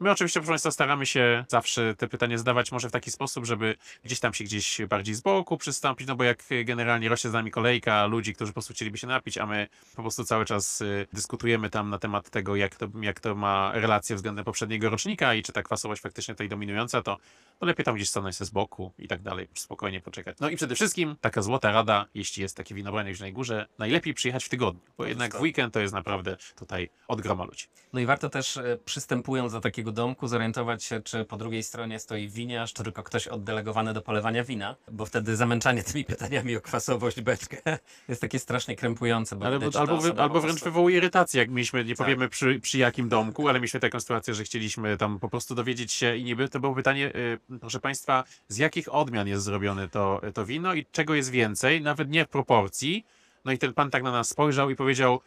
My 0.00 0.10
oczywiście, 0.10 0.40
proszę 0.40 0.50
Państwa, 0.50 0.70
staramy 0.70 1.06
się 1.06 1.44
zawsze 1.48 1.94
te 1.94 2.08
pytania 2.08 2.38
zadawać 2.38 2.72
może 2.72 2.88
w 2.88 2.92
taki 2.92 3.10
sposób, 3.10 3.46
żeby 3.46 3.76
gdzieś 4.04 4.20
tam 4.20 4.34
się 4.34 4.44
gdzieś 4.44 4.80
bardziej 4.88 5.14
z 5.14 5.20
boku 5.20 5.56
przystąpić, 5.56 6.08
no 6.08 6.16
bo 6.16 6.24
jak 6.24 6.44
generalnie 6.64 7.08
rośnie 7.08 7.30
z 7.30 7.32
nami 7.32 7.50
kolejka 7.50 8.06
ludzi, 8.06 8.34
którzy 8.34 8.52
po 8.52 8.54
prostu 8.54 8.74
chcieliby 8.74 8.98
się 8.98 9.06
napić, 9.06 9.38
a 9.38 9.46
my 9.46 9.68
po 9.96 10.02
prostu 10.02 10.24
cały 10.24 10.44
czas 10.44 10.82
e, 10.82 10.84
dyskutujemy 11.12 11.70
tam 11.70 11.90
na 11.90 11.98
temat 11.98 12.30
tego, 12.30 12.56
jak 12.56 12.76
to, 12.76 12.88
jak 13.00 13.20
to 13.20 13.34
ma 13.34 13.72
relację 13.74 14.16
względem 14.16 14.44
poprzedniego 14.44 14.90
rocznika 14.90 15.34
i 15.34 15.42
czy 15.42 15.52
ta 15.52 15.62
kwasowość 15.62 16.02
faktycznie 16.02 16.34
tutaj 16.34 16.48
dominująca, 16.48 17.02
to 17.02 17.18
to 17.62 17.66
lepiej 17.66 17.84
tam 17.84 17.94
gdzieś 17.94 18.08
stanąć 18.08 18.36
sobie 18.36 18.46
z 18.46 18.50
boku 18.50 18.92
i 18.98 19.08
tak 19.08 19.22
dalej, 19.22 19.48
spokojnie 19.54 20.00
poczekać. 20.00 20.36
No 20.40 20.50
i 20.50 20.56
przede 20.56 20.74
wszystkim 20.74 21.16
taka 21.20 21.42
złota 21.42 21.72
rada, 21.72 22.06
jeśli 22.14 22.42
jest 22.42 22.56
takie 22.56 22.74
winobranie 22.74 23.12
w 23.12 23.16
Zielonej 23.16 23.32
Górze, 23.32 23.66
najlepiej 23.78 24.14
przyjechać 24.14 24.44
w 24.44 24.48
tygodniu, 24.48 24.80
bo 24.98 25.04
jednak 25.04 25.36
w 25.36 25.40
weekend 25.40 25.74
to 25.74 25.80
jest 25.80 25.94
naprawdę 25.94 26.36
tutaj 26.56 26.90
od 27.08 27.20
groma 27.20 27.44
ludzi. 27.44 27.66
No 27.92 28.00
i 28.00 28.06
warto 28.06 28.28
też 28.28 28.56
e, 28.56 28.78
przystępując 28.84 29.52
do 29.52 29.60
takiego 29.72 29.92
domku 29.92 30.28
zorientować 30.28 30.84
się, 30.84 31.00
czy 31.00 31.24
po 31.24 31.36
drugiej 31.36 31.62
stronie 31.62 31.98
stoi 31.98 32.28
winiarz, 32.28 32.72
czy 32.72 32.84
tylko 32.84 33.02
ktoś 33.02 33.28
oddelegowany 33.28 33.94
do 33.94 34.02
polewania 34.02 34.44
wina, 34.44 34.76
bo 34.90 35.06
wtedy 35.06 35.36
zamęczanie 35.36 35.82
tymi 35.82 36.04
pytaniami 36.04 36.56
o 36.56 36.60
kwasowość, 36.60 37.20
beczkę 37.20 37.56
jest 38.08 38.20
takie 38.20 38.38
strasznie 38.38 38.76
krępujące. 38.76 39.36
Bo 39.36 39.46
Ale, 39.46 39.58
widać, 39.58 39.76
albo, 39.76 39.96
wy, 39.96 40.08
albo 40.10 40.40
wręcz 40.40 40.54
prostu- 40.54 40.64
wywołuje 40.64 40.96
irytację, 40.96 41.40
jak 41.40 41.50
mieliśmy, 41.50 41.84
nie 41.84 41.94
Tak. 41.96 42.06
powiemy 42.06 42.28
przy, 42.28 42.60
przy 42.60 42.78
jakim 42.78 43.08
domku, 43.08 43.48
ale 43.48 43.58
mieliśmy 43.60 43.80
taką 43.80 44.00
sytuację, 44.00 44.34
że 44.34 44.44
chcieliśmy 44.44 44.96
tam 44.96 45.18
po 45.18 45.28
prostu 45.28 45.54
dowiedzieć 45.54 45.92
się 45.92 46.16
i 46.16 46.24
niby 46.24 46.48
to 46.48 46.60
było 46.60 46.74
pytanie, 46.74 47.12
y, 47.52 47.58
proszę 47.60 47.80
Państwa, 47.80 48.24
z 48.48 48.56
jakich 48.56 48.94
odmian 48.94 49.28
jest 49.28 49.44
zrobione 49.44 49.88
to, 49.88 50.20
to 50.34 50.46
wino 50.46 50.74
i 50.74 50.86
czego 50.92 51.14
jest 51.14 51.30
więcej, 51.30 51.80
nawet 51.82 52.10
nie 52.10 52.24
w 52.24 52.28
proporcji. 52.28 53.04
No 53.44 53.52
i 53.52 53.58
ten 53.58 53.74
pan 53.74 53.90
tak 53.90 54.02
na 54.02 54.12
nas 54.12 54.28
spojrzał 54.28 54.70
i 54.70 54.76
powiedział, 54.76 55.20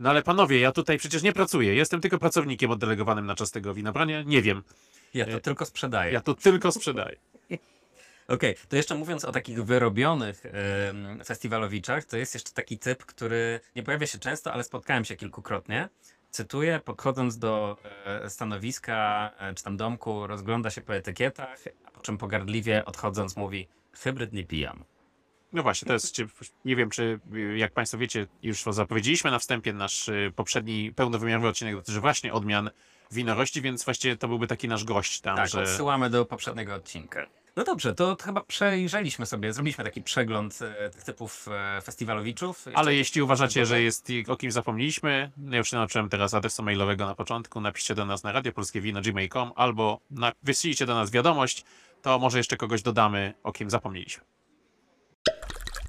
no 0.00 0.10
ale 0.10 0.22
panowie, 0.22 0.60
ja 0.60 0.72
tutaj 0.72 0.98
przecież 0.98 1.22
nie 1.22 1.32
pracuję, 1.32 1.74
jestem 1.74 2.00
tylko 2.00 2.18
pracownikiem 2.18 2.70
oddelegowanym 2.70 3.26
na 3.26 3.34
czas 3.34 3.50
tego 3.50 3.74
winobrania, 3.74 4.22
nie 4.22 4.42
wiem, 4.42 4.62
Ja 5.14 5.26
to 5.26 5.40
tylko 5.40 5.66
sprzedaję. 5.66 6.12
ja 6.12 6.20
to 6.20 6.34
tylko 6.34 6.72
sprzedaję. 6.72 7.16
Okej, 8.28 8.54
to 8.68 8.76
jeszcze 8.76 8.94
mówiąc 8.94 9.24
o 9.24 9.32
takich 9.32 9.64
wyrobionych 9.64 10.46
em, 10.46 11.24
festiwalowiczach, 11.24 12.04
to 12.04 12.16
jest 12.16 12.34
jeszcze 12.34 12.52
taki 12.52 12.78
typ, 12.78 13.04
który 13.04 13.60
nie 13.76 13.82
pojawia 13.82 14.06
się 14.06 14.18
często, 14.18 14.52
ale 14.52 14.64
spotkałem 14.64 15.04
się 15.04 15.16
kilkukrotnie. 15.16 15.88
Cytuję, 16.30 16.80
podchodząc 16.84 17.38
do 17.38 17.76
e, 18.04 18.30
stanowiska 18.30 19.30
e, 19.38 19.54
czy 19.54 19.64
tam 19.64 19.76
domku, 19.76 20.26
rozgląda 20.26 20.70
się 20.70 20.80
po 20.80 20.94
etykietach, 20.94 21.58
a 21.84 21.90
po 21.90 22.00
czym 22.00 22.18
pogardliwie 22.18 22.84
odchodząc 22.84 23.36
mówi, 23.36 23.68
hybryd 23.92 24.32
nie 24.32 24.44
pijam. 24.44 24.84
No 25.52 25.62
właśnie, 25.62 25.86
to 25.86 25.92
jest, 25.92 26.12
czy- 26.12 26.28
nie 26.64 26.76
wiem, 26.76 26.90
czy 26.90 27.20
jak 27.56 27.72
Państwo 27.72 27.98
wiecie, 27.98 28.26
już 28.42 28.62
to 28.62 28.72
zapowiedzieliśmy 28.72 29.30
na 29.30 29.38
wstępie, 29.38 29.72
nasz 29.72 30.08
y, 30.08 30.32
poprzedni 30.36 30.92
pełnowymiarowy 30.92 31.48
odcinek 31.48 31.74
dotyczy 31.74 32.00
właśnie 32.00 32.32
odmian 32.32 32.70
winorości, 33.10 33.62
więc 33.62 33.84
właściwie 33.84 34.16
to 34.16 34.28
byłby 34.28 34.46
taki 34.46 34.68
nasz 34.68 34.84
gość 34.84 35.20
tam, 35.20 35.36
Tak, 35.36 35.48
że... 35.48 35.62
odsyłamy 35.62 36.10
do 36.10 36.24
poprzedniego 36.24 36.74
odcinka. 36.74 37.26
No 37.56 37.64
dobrze, 37.64 37.94
to 37.94 38.16
chyba 38.24 38.40
przejrzeliśmy 38.40 39.26
sobie, 39.26 39.52
zrobiliśmy 39.52 39.84
taki 39.84 40.02
przegląd 40.02 40.58
e, 40.62 40.90
tych 40.90 41.04
typów 41.04 41.48
e, 41.50 41.80
festiwalowiczów. 41.80 42.66
Ale 42.74 42.94
jeśli 42.94 43.22
uważacie, 43.22 43.66
że 43.66 43.82
jest 43.82 44.08
o 44.28 44.36
kimś 44.36 44.52
zapomnieliśmy, 44.52 45.30
ja 45.50 45.58
już 45.58 45.70
się 45.70 45.76
nauczyłem 45.76 46.08
teraz 46.08 46.34
adresu 46.34 46.62
mailowego 46.62 47.06
na 47.06 47.14
początku, 47.14 47.60
napiszcie 47.60 47.94
do 47.94 48.06
nas 48.06 48.22
na 48.22 48.32
radiopolskiewino.gmail.com 48.32 49.52
albo 49.56 50.00
na, 50.10 50.32
wyślijcie 50.42 50.86
do 50.86 50.94
nas 50.94 51.10
wiadomość, 51.10 51.64
to 52.02 52.18
może 52.18 52.38
jeszcze 52.38 52.56
kogoś 52.56 52.82
dodamy, 52.82 53.34
o 53.42 53.52
kim 53.52 53.70
zapomnieliśmy. 53.70 54.24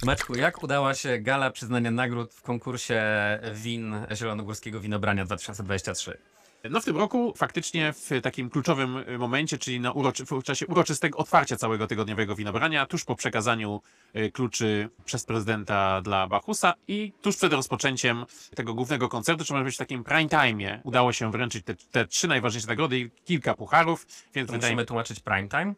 Maćku, 0.05 0.38
jak 0.38 0.63
udała 0.63 0.93
się 0.96 1.20
gala 1.20 1.51
przyznania 1.51 1.91
nagród 1.91 2.34
w 2.34 2.41
konkursie 2.41 3.03
win 3.53 3.96
Zielonogórskiego 4.15 4.79
Winobrania 4.79 5.25
2023? 5.25 6.17
No 6.70 6.81
w 6.81 6.86
tym 6.86 6.98
roku 6.98 7.34
faktycznie 7.38 7.93
w 7.93 8.10
takim 8.24 8.50
kluczowym 8.50 8.98
y, 8.98 9.17
momencie, 9.17 9.58
czyli 9.58 9.79
na 9.79 9.91
uroczy, 9.91 10.25
w 10.25 10.43
czasie 10.43 10.67
uroczystego 10.67 11.17
otwarcia 11.17 11.55
całego 11.55 11.88
tygodniowego 11.88 12.36
winobrania, 12.36 12.86
tuż 12.86 13.05
po 13.05 13.15
przekazaniu 13.15 13.81
y, 14.15 14.31
kluczy 14.31 14.89
przez 15.05 15.25
prezydenta 15.25 16.01
dla 16.01 16.27
Bachusa 16.27 16.74
i 16.88 17.13
tuż 17.22 17.38
przed 17.38 17.53
rozpoczęciem 17.53 18.25
tego 18.55 18.74
głównego 18.74 19.10
koncertu, 19.10 19.46
czy 19.46 19.53
może 19.53 19.65
być 19.65 19.75
w 19.75 19.77
takim 19.77 20.03
prime 20.03 20.29
time'ie, 20.29 20.79
udało 20.84 21.13
się 21.13 21.31
wręczyć 21.31 21.65
te, 21.65 21.75
te 21.75 22.08
trzy 22.08 22.27
najważniejsze 22.27 22.67
nagrody 22.67 23.00
i 23.00 23.10
kilka 23.25 23.53
pucharów, 23.53 24.08
więc 24.34 24.48
To 24.48 24.53
wydaje 24.53 24.74
musimy 24.74 24.86
tłumaczyć 24.86 25.20
prime 25.20 25.48
time. 25.48 25.74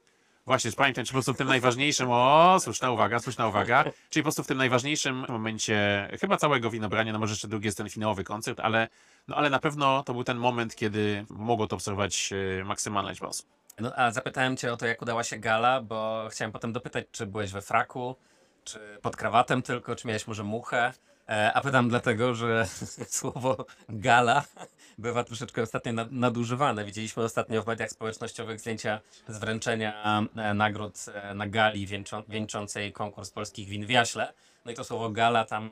Właśnie, 0.46 0.72
time, 0.72 0.94
czy 0.94 1.06
po 1.06 1.12
prostu 1.12 1.34
w 1.34 1.38
tym 1.38 1.48
najważniejszym, 1.48 2.08
o, 2.12 2.58
słuszna 2.60 2.92
uwaga, 2.92 3.20
słuszna 3.20 3.48
uwaga, 3.48 3.84
czyli 4.10 4.24
po 4.24 4.26
prostu 4.26 4.44
w 4.44 4.48
tym 4.48 4.58
najważniejszym 4.58 5.26
momencie 5.30 6.10
chyba 6.22 6.38
całego 6.38 6.70
winobrania, 6.70 7.14
no 7.14 7.20
może 7.20 7.32
jeszcze 7.32 7.48
drugi 7.48 7.66
jest 7.66 7.78
ten 7.78 7.90
finałowy 7.90 8.24
koncert, 8.24 8.60
ale, 8.60 8.88
no 9.28 9.36
ale 9.36 9.50
na 9.50 9.60
pewno 9.60 10.04
to 10.04 10.14
był 10.14 10.24
ten 10.24 10.38
moment, 10.38 10.76
kiedy 10.76 11.26
mogło 11.30 11.68
to 11.68 11.76
obserwować 11.76 12.34
e, 12.60 12.64
maksymalna 12.64 13.10
liczba 13.10 13.28
osób. 13.28 13.46
No, 13.80 13.96
a 13.96 14.12
zapytałem 14.12 14.58
cię 14.58 14.74
o 14.74 14.78
to, 14.78 14.86
jak 14.86 15.02
udała 15.02 15.24
się 15.24 15.38
gala, 15.38 15.82
bo 15.82 16.28
chciałem 16.32 16.52
potem 16.52 16.74
dopytać, 16.74 17.06
czy 17.12 17.26
byłeś 17.26 17.52
we 17.52 17.62
fraku, 17.62 18.16
czy 18.64 18.80
pod 19.02 19.16
krawatem 19.16 19.62
tylko, 19.62 19.96
czy 19.96 20.08
miałeś 20.08 20.28
może 20.28 20.44
muchę. 20.44 20.94
E, 21.30 21.54
a 21.54 21.62
pytam 21.62 21.90
dlatego, 21.90 22.36
że 22.36 22.68
słowo 23.08 23.66
gala 23.90 24.44
bywa 24.98 25.24
troszeczkę 25.24 25.62
ostatnio 25.62 25.94
nad, 25.94 26.12
nadużywane. 26.12 26.86
Widzieliśmy 26.86 27.24
ostatnio 27.24 27.64
w 27.64 27.68
mediach 27.68 27.90
społecznościowych 27.90 28.60
zdjęcia 28.60 29.00
z 29.28 29.38
wręczenia 29.38 30.22
e, 30.36 30.54
nagród 30.54 30.96
e, 31.14 31.34
na 31.34 31.48
gali 31.48 31.88
wieńczą, 31.88 32.24
wieńczącej 32.30 32.94
konkurs 32.94 33.30
polskich 33.30 33.68
win 33.68 33.86
w 33.86 33.90
Jaśle. 33.90 34.34
No 34.66 34.72
i 34.72 34.76
to 34.76 34.84
słowo 34.84 35.10
gala 35.10 35.46
tam 35.46 35.70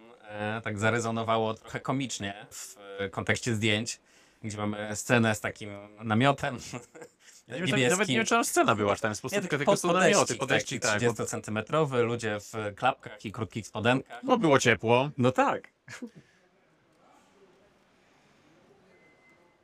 tak 0.64 0.80
zarezonowało 0.80 1.54
trochę 1.54 1.80
komicznie 1.80 2.46
w 2.52 2.76
kontekście 3.12 3.56
zdjęć, 3.56 4.00
gdzie 4.44 4.58
mamy 4.58 4.96
scenę 4.96 5.36
z 5.36 5.42
takim 5.42 5.70
namiotem. 6.04 6.58
Ja 7.48 7.58
nie 7.58 7.64
wiem, 7.74 7.90
nawet 7.90 8.08
nie 8.08 8.16
wiem, 8.16 8.26
czy 8.26 8.30
tam 8.30 8.44
scena 8.46 8.76
była, 8.76 8.96
czy 8.96 9.02
tam 9.02 9.12
jest 9.12 9.22
po 9.22 9.30
prostu 9.30 9.36
Nie, 9.36 9.42
tylko, 9.42 9.58
tylko 9.58 9.76
tylko 9.76 9.88
są 9.88 10.00
namioty, 10.00 10.38
taki 10.48 10.80
tak, 10.80 11.02
bo, 11.02 11.08
30-centymetrowy, 11.08 12.04
ludzie 12.04 12.38
w 12.40 12.76
klapkach 12.76 13.26
i 13.26 13.32
krótkich 13.32 13.68
spodenkach. 13.68 14.20
bo 14.26 14.38
było 14.38 14.60
ciepło. 14.60 15.10
No 15.18 15.32
tak. 15.32 15.68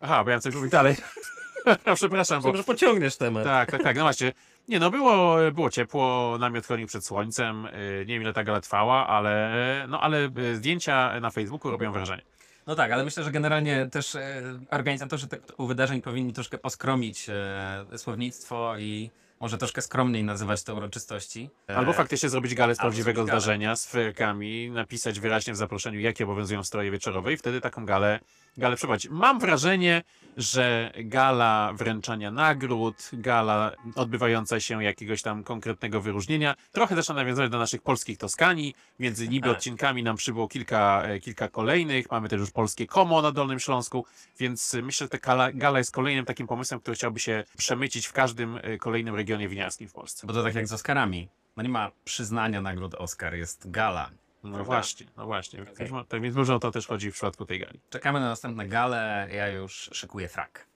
Aha, 0.01 0.23
bo 0.23 0.29
ja 0.29 0.39
coś 0.39 0.55
mówić 0.55 0.71
dalej. 0.71 0.95
Przepraszam, 1.95 2.41
bo 2.41 2.51
Może 2.51 2.63
pociągniesz 2.63 3.17
temat. 3.17 3.43
Tak, 3.43 3.71
tak, 3.71 3.83
tak. 3.83 3.95
No 3.95 4.01
właśnie. 4.03 4.33
Nie, 4.67 4.79
no 4.79 4.91
było, 4.91 5.37
było 5.53 5.69
ciepło, 5.69 6.37
namiot 6.39 6.65
chronił 6.65 6.87
przed 6.87 7.05
słońcem. 7.05 7.65
y, 7.65 8.05
Nie 8.07 8.13
wiem 8.13 8.21
ile 8.21 8.33
ta 8.33 8.43
gala 8.43 8.61
trwała, 8.61 9.07
ale, 9.07 9.85
no, 9.89 10.01
ale 10.01 10.29
y, 10.37 10.55
zdjęcia 10.55 11.19
na 11.19 11.29
Facebooku 11.29 11.71
robią 11.71 11.91
wrażenie. 11.91 12.21
No 12.67 12.75
tak, 12.75 12.91
ale 12.91 13.03
myślę, 13.03 13.23
że 13.23 13.31
generalnie 13.31 13.87
też 13.91 14.15
e, 14.15 14.41
organizatorzy 14.71 15.27
tego 15.27 15.45
typu 15.45 15.67
wydarzeń 15.67 16.01
powinni 16.01 16.33
troszkę 16.33 16.57
poskromić 16.57 17.29
e, 17.29 17.97
słownictwo 17.97 18.77
i 18.77 19.11
może 19.39 19.57
troszkę 19.57 19.81
skromniej 19.81 20.23
nazywać 20.23 20.63
te 20.63 20.73
uroczystości. 20.73 21.49
E, 21.69 21.77
Albo 21.77 21.93
faktycznie 21.93 22.29
zrobić 22.29 22.55
galę 22.55 22.75
z 22.75 22.77
prawdziwego 22.77 23.23
zdarzenia, 23.23 23.75
z 23.75 23.85
fyrkami, 23.85 24.69
napisać 24.69 25.19
wyraźnie 25.19 25.53
w 25.53 25.57
zaproszeniu, 25.57 25.99
jakie 25.99 26.23
obowiązują 26.23 26.63
stroje 26.63 26.91
wieczorowe 26.91 27.33
i 27.33 27.37
wtedy 27.37 27.61
taką 27.61 27.85
galę, 27.85 28.19
galę 28.57 28.75
przeprowadzić. 28.75 29.11
Mam 29.11 29.39
wrażenie, 29.39 30.03
że 30.37 30.91
gala 31.03 31.73
wręczania 31.73 32.31
nagród, 32.31 33.09
gala 33.13 33.71
odbywająca 33.95 34.59
się 34.59 34.83
jakiegoś 34.83 35.21
tam 35.21 35.43
konkretnego 35.43 36.01
wyróżnienia, 36.01 36.55
trochę 36.71 36.95
zaczyna 36.95 37.15
nawiązywać 37.15 37.51
do 37.51 37.57
naszych 37.57 37.81
polskich 37.81 38.17
Toskanii. 38.17 38.75
Między 38.99 39.27
niby 39.27 39.47
Tak. 39.47 39.57
odcinkami 39.57 40.03
nam 40.03 40.15
przybyło 40.15 40.47
kilka, 40.47 41.03
e, 41.03 41.19
kilka 41.19 41.47
kolejnych. 41.47 42.11
Mamy 42.11 42.29
też 42.29 42.39
już 42.39 42.51
polskie 42.51 42.87
Komo 42.87 43.21
na 43.21 43.31
Dolnym 43.31 43.59
Śląsku, 43.59 44.05
więc 44.39 44.73
myślę, 44.83 45.05
że 45.05 45.09
ta 45.09 45.17
gala, 45.17 45.51
gala 45.51 45.77
jest 45.77 45.91
kolejnym 45.91 46.25
takim 46.25 46.47
pomysłem, 46.47 46.79
który 46.79 46.95
chciałby 46.95 47.19
się 47.19 47.43
przemycić 47.57 48.05
w 48.07 48.13
każdym 48.13 48.59
e, 48.61 48.77
kolejnym 48.77 49.15
regionie 49.15 49.49
winiarskim 49.49 49.87
w 49.87 49.93
Polsce. 49.93 50.27
Bo 50.27 50.33
to 50.33 50.43
tak 50.43 50.55
jak 50.55 50.67
z 50.67 50.73
Oscarami. 50.73 51.29
No 51.57 51.63
nie 51.63 51.69
ma 51.69 51.91
przyznania 52.05 52.61
nagród 52.61 52.95
Oscar, 52.95 53.35
jest 53.35 53.71
gala. 53.71 54.09
No 54.43 54.49
Prawda? 54.53 54.63
właśnie, 54.63 55.07
no 55.17 55.25
właśnie. 55.25 55.63
Mo- 55.91 56.03
Tak 56.03 56.21
więc 56.21 56.35
może 56.35 56.55
o 56.55 56.59
to 56.59 56.71
też 56.71 56.87
chodzi 56.87 57.11
w 57.11 57.13
przypadku 57.13 57.45
tej 57.45 57.59
gali. 57.59 57.79
Czekamy 57.89 58.19
na 58.19 58.29
następne 58.29 58.67
gale, 58.67 59.27
ja 59.31 59.47
już 59.47 59.89
szykuję 59.93 60.27
frak. 60.29 60.67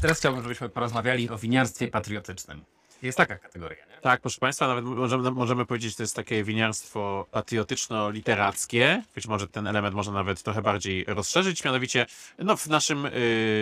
Teraz 0.00 0.18
chciałbym, 0.18 0.42
żebyśmy 0.42 0.68
porozmawiali 0.68 1.30
o 1.30 1.38
winiarstwie 1.38 1.88
patriotycznym. 1.88 2.64
Jest 3.02 3.18
taka 3.18 3.38
kategoria, 3.38 3.86
nie? 3.86 4.00
Tak, 4.00 4.20
proszę 4.20 4.38
Państwa, 4.40 4.68
nawet 4.68 4.84
możemy, 4.84 5.30
możemy 5.30 5.66
powiedzieć, 5.66 5.90
że 5.90 5.96
to 5.96 6.02
jest 6.02 6.16
takie 6.16 6.44
winiarstwo 6.44 7.26
patriotyczno-literackie. 7.30 9.02
Być 9.14 9.26
może 9.26 9.48
ten 9.48 9.66
element 9.66 9.94
można 9.94 10.12
nawet 10.12 10.42
trochę 10.42 10.62
bardziej 10.62 11.04
rozszerzyć. 11.04 11.64
Mianowicie, 11.64 12.06
no, 12.38 12.56
w 12.56 12.66
naszym 12.66 13.06
y, 13.06 13.10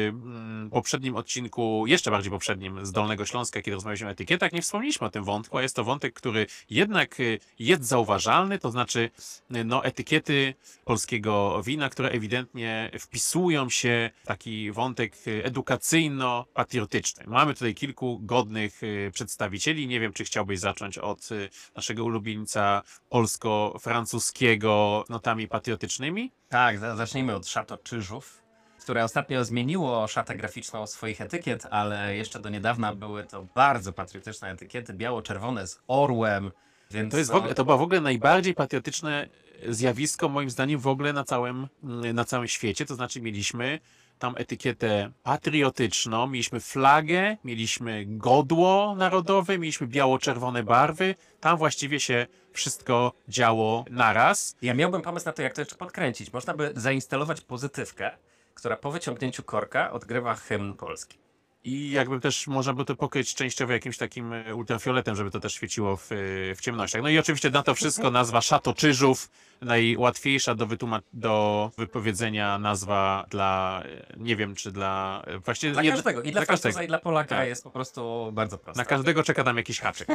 mm, 0.08 0.70
poprzednim 0.70 1.16
odcinku, 1.16 1.84
jeszcze 1.86 2.10
bardziej 2.10 2.30
poprzednim 2.30 2.86
z 2.86 2.92
Dolnego 2.92 3.26
Śląska, 3.26 3.62
kiedy 3.62 3.74
rozmawialiśmy 3.74 4.08
o 4.08 4.10
etykietach, 4.10 4.52
nie 4.52 4.62
wspomnieliśmy 4.62 5.06
o 5.06 5.10
tym 5.10 5.24
wątku, 5.24 5.58
a 5.58 5.62
jest 5.62 5.76
to 5.76 5.84
wątek, 5.84 6.14
który 6.14 6.46
jednak 6.70 7.20
y, 7.20 7.40
jest 7.58 7.84
zauważalny, 7.84 8.58
to 8.58 8.70
znaczy 8.70 9.10
y, 9.56 9.64
no, 9.64 9.84
etykiety 9.84 10.54
polskiego 10.84 11.62
wina, 11.62 11.88
które 11.88 12.08
ewidentnie 12.08 12.90
wpisują 13.00 13.70
się 13.70 14.10
w 14.24 14.26
taki 14.26 14.72
wątek 14.72 15.12
edukacyjno-patriotyczny. 15.42 17.26
Mamy 17.26 17.54
tutaj 17.54 17.74
kilku 17.74 18.20
godnych 18.22 18.82
y, 18.82 19.10
przedstawicieli. 19.26 19.86
Nie 19.88 20.00
wiem, 20.00 20.12
czy 20.12 20.24
chciałbyś 20.24 20.58
zacząć 20.60 20.98
od 20.98 21.32
y, 21.32 21.48
naszego 21.76 22.04
ulubieńca 22.04 22.82
polsko-francuskiego 23.10 25.04
notami 25.08 25.48
patriotycznymi? 25.48 26.32
Tak, 26.48 26.78
za- 26.78 26.96
zacznijmy 26.96 27.34
od 27.34 27.46
Szato 27.48 27.78
Czyżów, 27.78 28.42
które 28.80 29.04
ostatnio 29.04 29.44
zmieniło 29.44 30.06
szatę 30.06 30.36
graficzną 30.36 30.86
swoich 30.86 31.20
etykiet, 31.20 31.66
ale 31.70 32.16
jeszcze 32.16 32.40
do 32.40 32.48
niedawna 32.48 32.94
były 32.94 33.24
to 33.24 33.46
bardzo 33.54 33.92
patriotyczne 33.92 34.50
etykiety, 34.50 34.92
biało-czerwone 34.92 35.66
z 35.66 35.78
orłem, 35.88 36.50
więc 36.90 37.12
To, 37.12 37.18
jest 37.18 37.30
w 37.30 37.34
ogóle, 37.34 37.54
to 37.54 37.64
było 37.64 37.78
w 37.78 37.82
ogóle 37.82 38.00
najbardziej 38.00 38.54
patriotyczne 38.54 39.28
zjawisko, 39.68 40.28
moim 40.28 40.50
zdaniem, 40.50 40.80
w 40.80 40.86
ogóle 40.86 41.12
na 41.12 41.24
całym, 41.24 41.68
mm, 41.84 42.14
na 42.16 42.24
całym 42.24 42.48
świecie. 42.48 42.86
To 42.86 42.94
znaczy, 42.94 43.20
mieliśmy 43.20 43.80
tam 44.18 44.34
etykietę 44.38 45.10
patriotyczną, 45.22 46.26
mieliśmy 46.26 46.60
flagę, 46.60 47.36
mieliśmy 47.44 48.04
godło 48.08 48.94
narodowe, 48.96 49.58
mieliśmy 49.58 49.86
biało-czerwone 49.86 50.62
barwy. 50.62 51.14
Tam 51.40 51.58
właściwie 51.58 52.00
się 52.00 52.26
wszystko 52.52 53.12
działo 53.28 53.84
naraz. 53.90 54.56
Ja 54.62 54.74
miałbym 54.74 55.02
pomysł 55.02 55.26
na 55.26 55.32
to, 55.32 55.42
jak 55.42 55.54
to 55.54 55.60
jeszcze 55.60 55.76
podkręcić. 55.76 56.32
Można 56.32 56.54
by 56.54 56.72
zainstalować 56.76 57.40
pozytywkę, 57.40 58.10
która 58.54 58.76
po 58.76 58.90
wyciągnięciu 58.90 59.42
korka 59.42 59.92
odgrywa 59.92 60.34
hymn 60.34 60.74
polski. 60.74 61.18
I 61.64 61.90
jakby 61.90 62.20
też 62.20 62.46
można 62.46 62.72
by 62.72 62.84
to 62.84 62.96
pokryć 62.96 63.34
częściowo 63.34 63.72
jakimś 63.72 63.98
takim 63.98 64.34
ultrafioletem, 64.54 65.16
żeby 65.16 65.30
to 65.30 65.40
też 65.40 65.54
świeciło 65.54 65.96
w, 65.96 66.08
w 66.56 66.60
ciemnościach. 66.60 67.02
No 67.02 67.08
i 67.08 67.18
oczywiście 67.18 67.50
na 67.50 67.62
to 67.62 67.74
wszystko 67.74 68.10
nazwa 68.10 68.40
Szato 68.40 68.74
Czyżów, 68.74 69.30
najłatwiejsza 69.60 70.54
do, 70.54 70.66
wytłuma- 70.66 71.00
do 71.12 71.70
wypowiedzenia 71.78 72.58
nazwa 72.58 73.26
dla, 73.30 73.82
nie 74.16 74.36
wiem 74.36 74.54
czy 74.54 74.72
dla, 74.72 75.22
właściwie 75.44 75.72
Dla 75.72 75.82
nie- 75.82 75.90
każdego, 75.90 76.22
i 76.22 76.32
dla 76.32 76.44
Francuza, 76.44 76.82
i 76.82 76.86
dla 76.88 76.98
Polaka 76.98 77.36
Tak. 77.36 77.48
jest 77.48 77.64
po 77.64 77.70
prostu 77.70 78.30
bardzo 78.32 78.58
prosta. 78.58 78.80
Na 78.82 78.84
każdego 78.84 79.22
czeka 79.22 79.44
tam 79.44 79.56
jakiś 79.56 79.80
haczyk. 79.80 80.08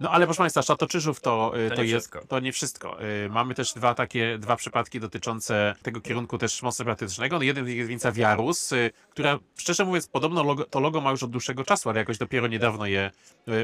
No 0.00 0.10
ale 0.10 0.26
proszę 0.26 0.38
Państwa, 0.38 0.62
Szatoczyżów 0.62 1.20
to, 1.20 1.52
y, 1.66 1.70
To 1.70 1.76
to, 1.76 1.82
nie 1.82 1.88
jest, 1.88 2.06
wszystko. 2.06 2.26
to 2.28 2.40
nie 2.40 2.52
wszystko. 2.52 3.02
Y, 3.04 3.28
Mamy 3.30 3.54
też 3.54 3.72
dwa 3.72 3.94
takie, 3.94 4.38
dwa 4.38 4.56
przypadki 4.56 5.00
dotyczące 5.00 5.74
tego 5.82 6.00
kierunku 6.00 6.38
też 6.38 6.62
mocno 6.62 6.84
patriotycznego. 6.84 7.36
No, 7.36 7.42
jeden 7.42 7.68
jest 7.68 7.88
winca 7.88 8.12
Wiarus, 8.12 8.72
y, 8.72 8.90
która 9.10 9.38
szczerze 9.56 9.84
mówiąc 9.84 10.08
podobno 10.08 10.42
logo, 10.42 10.64
to 10.64 10.80
logo 10.80 11.00
ma 11.00 11.10
już 11.10 11.22
od 11.22 11.30
dłuższego 11.30 11.64
czasu, 11.64 11.88
ale 11.90 11.98
jakoś 11.98 12.18
dopiero 12.18 12.46
niedawno 12.46 12.86
je 12.86 13.10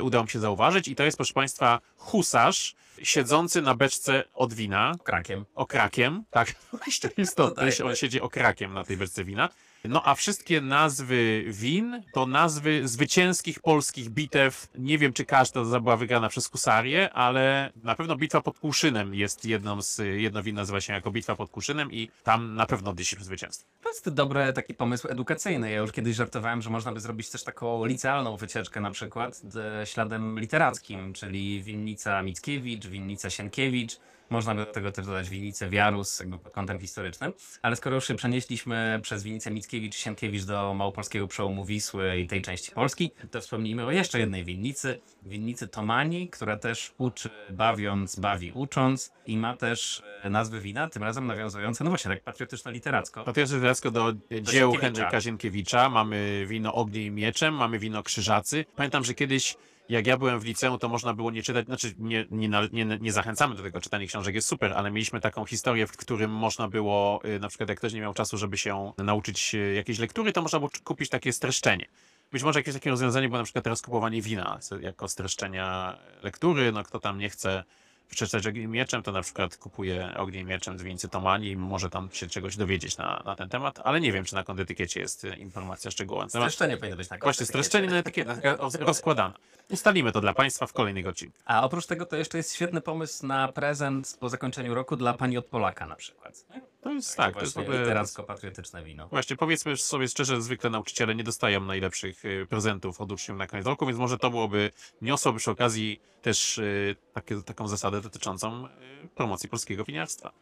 udało 0.03 0.25
mi 0.25 0.31
się 0.31 0.39
zauważyć. 0.39 0.89
I 0.89 0.97
to 0.97 1.03
jest 1.05 1.17
proszę 1.17 1.35
Państwa 1.35 1.81
husarz 1.97 2.75
siedzący 3.03 3.63
na 3.63 3.75
beczce 3.75 4.25
od 4.35 4.55
wina 4.55 4.93
Krakiem. 5.05 5.45
okrakiem, 5.55 6.25
tak, 6.31 6.55
jest 6.87 7.19
istotne, 7.19 7.71
on 7.85 7.97
siedzi 7.97 8.21
okrakiem 8.21 8.75
na 8.75 8.85
tej 8.85 8.97
beczce 8.97 9.25
wina. 9.25 9.49
No 9.89 10.03
a 10.05 10.15
wszystkie 10.15 10.61
nazwy 10.61 11.45
win 11.47 12.03
to 12.13 12.27
nazwy 12.27 12.89
zwycięskich 12.89 13.61
polskich 13.61 14.11
bitew. 14.11 14.69
Nie 14.79 14.99
wiem, 14.99 15.13
czy 15.13 15.25
każda 15.25 15.81
była 15.81 15.97
wygrana 15.97 16.29
przez 16.29 16.47
Husarię, 16.47 17.13
ale 17.13 17.73
na 17.83 17.95
pewno 17.95 18.17
bitwa 18.17 18.41
pod 18.41 18.59
Kłuszynem 18.59 19.15
jest 19.15 19.45
jedną 19.45 19.83
z, 19.83 19.99
jedno 19.99 20.43
win 20.43 20.57
nazywa 20.57 20.81
się 20.81 20.93
jako 20.93 21.11
bitwa 21.11 21.37
pod 21.37 21.51
Kłuszynem 21.51 21.93
i 21.93 22.11
tam 22.25 22.55
na 22.55 22.67
pewno 22.67 22.91
odnieśliśmy 22.91 23.25
zwycięstwo. 23.25 23.69
To 23.83 23.89
jest 23.89 24.11
dobry 24.11 24.53
taki 24.53 24.75
pomysł 24.75 25.09
edukacyjny. 25.09 25.71
Ja 25.71 25.79
już 25.79 25.93
kiedyś 25.93 26.17
żartowałem, 26.17 26.63
że 26.63 26.71
można 26.71 26.93
by 26.93 27.01
zrobić 27.01 27.31
też 27.31 27.45
taką 27.45 27.85
licealną 27.85 28.37
wycieczkę 28.37 28.81
na 28.81 28.91
przykład 28.91 29.43
śladem 29.85 30.41
literackim, 30.41 31.13
czyli 31.13 31.63
winnica 31.63 32.23
Mickiewicz, 32.23 32.87
winnica 32.87 33.31
Sienkiewicz, 33.31 33.99
Można 34.31 34.55
do 34.55 34.67
tego 34.67 34.93
też 34.93 35.07
dodać 35.07 35.29
winnicę 35.29 35.69
Wiarus, 35.69 36.21
jakby 36.21 36.39
pod 36.39 36.53
kątem 36.53 36.81
historycznym. 36.81 37.33
Ale 37.63 37.77
skoro 37.77 37.95
już 37.95 38.09
się 38.09 38.15
przenieśliśmy 38.15 39.01
przez 39.03 39.23
winnicę 39.23 39.51
Mickiewicz-Sienkiewicz 39.51 40.45
do 40.45 40.75
małopolskiego 40.75 41.29
przełomu 41.29 41.65
Wisły 41.65 42.19
i 42.19 42.27
tej 42.27 42.43
części 42.43 42.73
Polski, 42.73 43.11
to 43.31 43.41
wspomnijmy 43.41 43.87
o 43.87 43.91
jeszcze 43.91 44.19
jednej 44.19 44.45
winnicy, 44.45 45.01
winnicy 45.23 45.69
Tomani, 45.69 46.29
która 46.29 46.57
też 46.57 46.95
uczy 46.99 47.31
bawiąc, 47.51 48.17
bawi 48.17 48.53
ucząc 48.53 49.13
i 49.27 49.37
ma 49.37 49.57
też 49.57 50.03
e, 50.23 50.31
nazwy 50.31 50.61
wina, 50.61 50.89
tym 50.89 51.03
razem 51.03 51.27
nawiązujące, 51.27 51.85
no 51.85 51.91
właśnie, 51.91 52.11
tak 52.11 52.25
patriotyczno-literacko. 52.25 53.23
No 53.27 53.33
to 53.33 53.41
jest 53.41 53.53
teraz 53.53 53.81
do 53.81 54.13
dzieł. 54.43 54.73
Henryka 54.73 55.21
Sienkiewicza. 55.21 55.89
Mamy 55.89 56.47
wino 56.47 56.75
Ogniem 56.75 57.05
i 57.05 57.11
Mieczem, 57.11 57.55
mamy 57.55 57.79
wino 57.79 58.03
Krzyżacy. 58.03 58.65
Pamiętam, 58.77 59.05
że 59.05 59.15
kiedyś 59.15 59.57
jak 59.89 60.07
ja 60.07 60.17
byłem 60.17 60.41
w 60.41 60.45
liceum, 60.45 60.79
to 60.79 60.89
można 60.89 61.15
było 61.15 61.31
nie 61.31 61.43
czytać, 61.43 61.67
znaczy 61.67 61.95
nie, 61.99 62.27
nie, 62.31 62.49
nie, 62.73 62.85
nie 63.01 63.13
zachęcamy 63.13 63.55
do 63.55 63.63
tego, 63.63 63.81
czytanie 63.81 64.07
książek 64.07 64.35
jest 64.35 64.49
super, 64.49 64.73
ale 64.73 64.91
mieliśmy 64.91 65.21
taką 65.21 65.45
historię, 65.45 65.87
w 65.87 65.97
którym 65.97 66.31
można 66.31 66.69
było, 66.69 67.21
y, 67.25 67.41
na 67.41 67.49
przykład 67.49 67.69
jak 67.69 67.79
ktoś 67.79 67.93
nie 67.93 68.01
miał 68.01 68.15
czasu, 68.15 68.39
żeby 68.39 68.59
się 68.59 68.93
nauczyć 68.99 69.55
y, 69.55 69.75
jakiejś 69.75 69.99
lektury, 69.99 70.33
to 70.33 70.43
można 70.43 70.59
było 70.59 70.71
kupić 70.85 71.09
takie 71.09 71.33
streszczenie. 71.33 71.87
Być 72.33 72.43
może 72.43 72.59
jakieś 72.59 72.75
takie 72.75 72.91
rozwiązanie 72.91 73.29
było 73.29 73.39
na 73.39 73.45
przykład 73.45 73.65
teraz 73.65 73.83
kupowanie 73.83 74.23
wina 74.23 74.59
jako 74.81 75.09
streszczenia 75.09 75.99
lektury, 76.23 76.73
no 76.73 76.83
kto 76.83 77.01
tam 77.01 77.19
nie 77.19 77.31
chce 77.31 77.65
przeczytać 78.11 78.47
Ogniem 78.47 78.71
Mieczem, 78.71 79.03
to 79.03 79.13
na 79.13 79.23
przykład 79.23 79.57
kupuje 79.57 80.15
Ogniem 80.17 80.47
Mieczem 80.47 80.79
z 80.79 80.83
Winicy 80.83 81.09
Tomani 81.09 81.51
i 81.51 81.57
może 81.57 81.91
tam 81.91 82.09
się 82.13 82.27
czegoś 82.27 82.57
dowiedzieć 82.57 82.97
na, 82.97 83.23
na 83.25 83.37
ten 83.37 83.49
temat, 83.49 83.81
ale 83.85 84.01
nie 84.01 84.13
wiem, 84.13 84.25
czy 84.25 84.35
na 84.35 84.45
kondytykiecie 84.45 85.01
jest 85.01 85.25
y, 85.25 85.37
informacja 85.37 85.91
szczegółowa 85.91 86.25
na 86.25 86.31
temat. 86.31 86.53
Streszczenie 86.53 86.77
powinno 86.77 86.97
być 86.97 87.11
na 87.11 87.19
Właśnie, 87.19 87.47
streszczenie 87.47 87.89
na 87.89 87.97
etykietach 87.97 88.39
rozkładane. 88.81 89.35
Ustalimy 89.71 90.13
to 90.13 90.21
dla 90.21 90.35
Państwa 90.35 90.67
w 90.67 90.73
kolejnych 90.73 91.07
odcinkach. 91.07 91.43
A 91.45 91.65
oprócz 91.65 91.87
tego 91.87 92.07
to 92.07 92.17
jeszcze 92.17 92.39
jest 92.39 92.55
świetny 92.55 92.81
pomysł 92.81 93.27
na 93.27 93.49
prezent 93.49 94.17
po 94.21 94.29
zakończeniu 94.29 94.75
roku 94.75 94.97
dla 94.97 95.15
pani 95.15 95.39
od 95.39 95.47
Polaka 95.47 95.87
na 95.87 95.97
przykład. 95.97 96.45
To 96.87 96.93
jest 96.93 97.17
tak, 97.17 97.35
to 97.35 97.41
jest 97.41 97.55
w 97.55 97.59
ogóle... 97.59 97.79
literacko-patriotyczne 97.79 98.85
wino. 98.85 99.09
Właśnie, 99.09 99.37
powiedzmy 99.37 99.77
sobie 99.77 100.09
szczerze, 100.09 100.43
zwykle 100.43 100.71
nauczyciele 100.71 101.15
nie 101.15 101.25
dostają 101.25 101.61
najlepszych 101.61 102.25
y, 102.25 102.47
prezentów 102.49 103.01
od 103.01 103.13
uczniów 103.13 103.39
na 103.39 103.47
koniec 103.47 103.67
roku, 103.67 103.87
więc 103.87 103.99
może 103.99 104.19
to 104.19 104.31
byłoby, 104.31 104.71
niosłoby 105.03 105.39
przy 105.39 105.51
okazji 105.51 106.01
też 106.23 106.59
y, 106.59 106.97
takie, 107.13 107.43
taką 107.43 107.69
zasadę 107.69 108.01
dotyczącą 108.01 108.67
y, 108.67 108.69
promocji 109.15 109.49
polskiego 109.49 109.85
winiarstwa. 109.85 110.33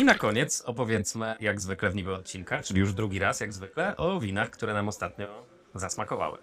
I 0.00 0.04
na 0.04 0.14
koniec 0.14 0.62
opowiedzmy, 0.66 1.36
jak 1.40 1.60
zwykle 1.60 1.90
w 1.90 1.94
niby 1.94 2.14
odcinka, 2.14 2.62
czyli 2.62 2.80
już 2.80 2.92
drugi 2.92 3.18
raz, 3.18 3.40
jak 3.40 3.52
zwykle, 3.52 3.96
o 3.96 4.20
winach, 4.20 4.50
które 4.50 4.74
nam 4.74 4.88
ostatnio 4.88 5.46
zasmakowały. 5.74 6.38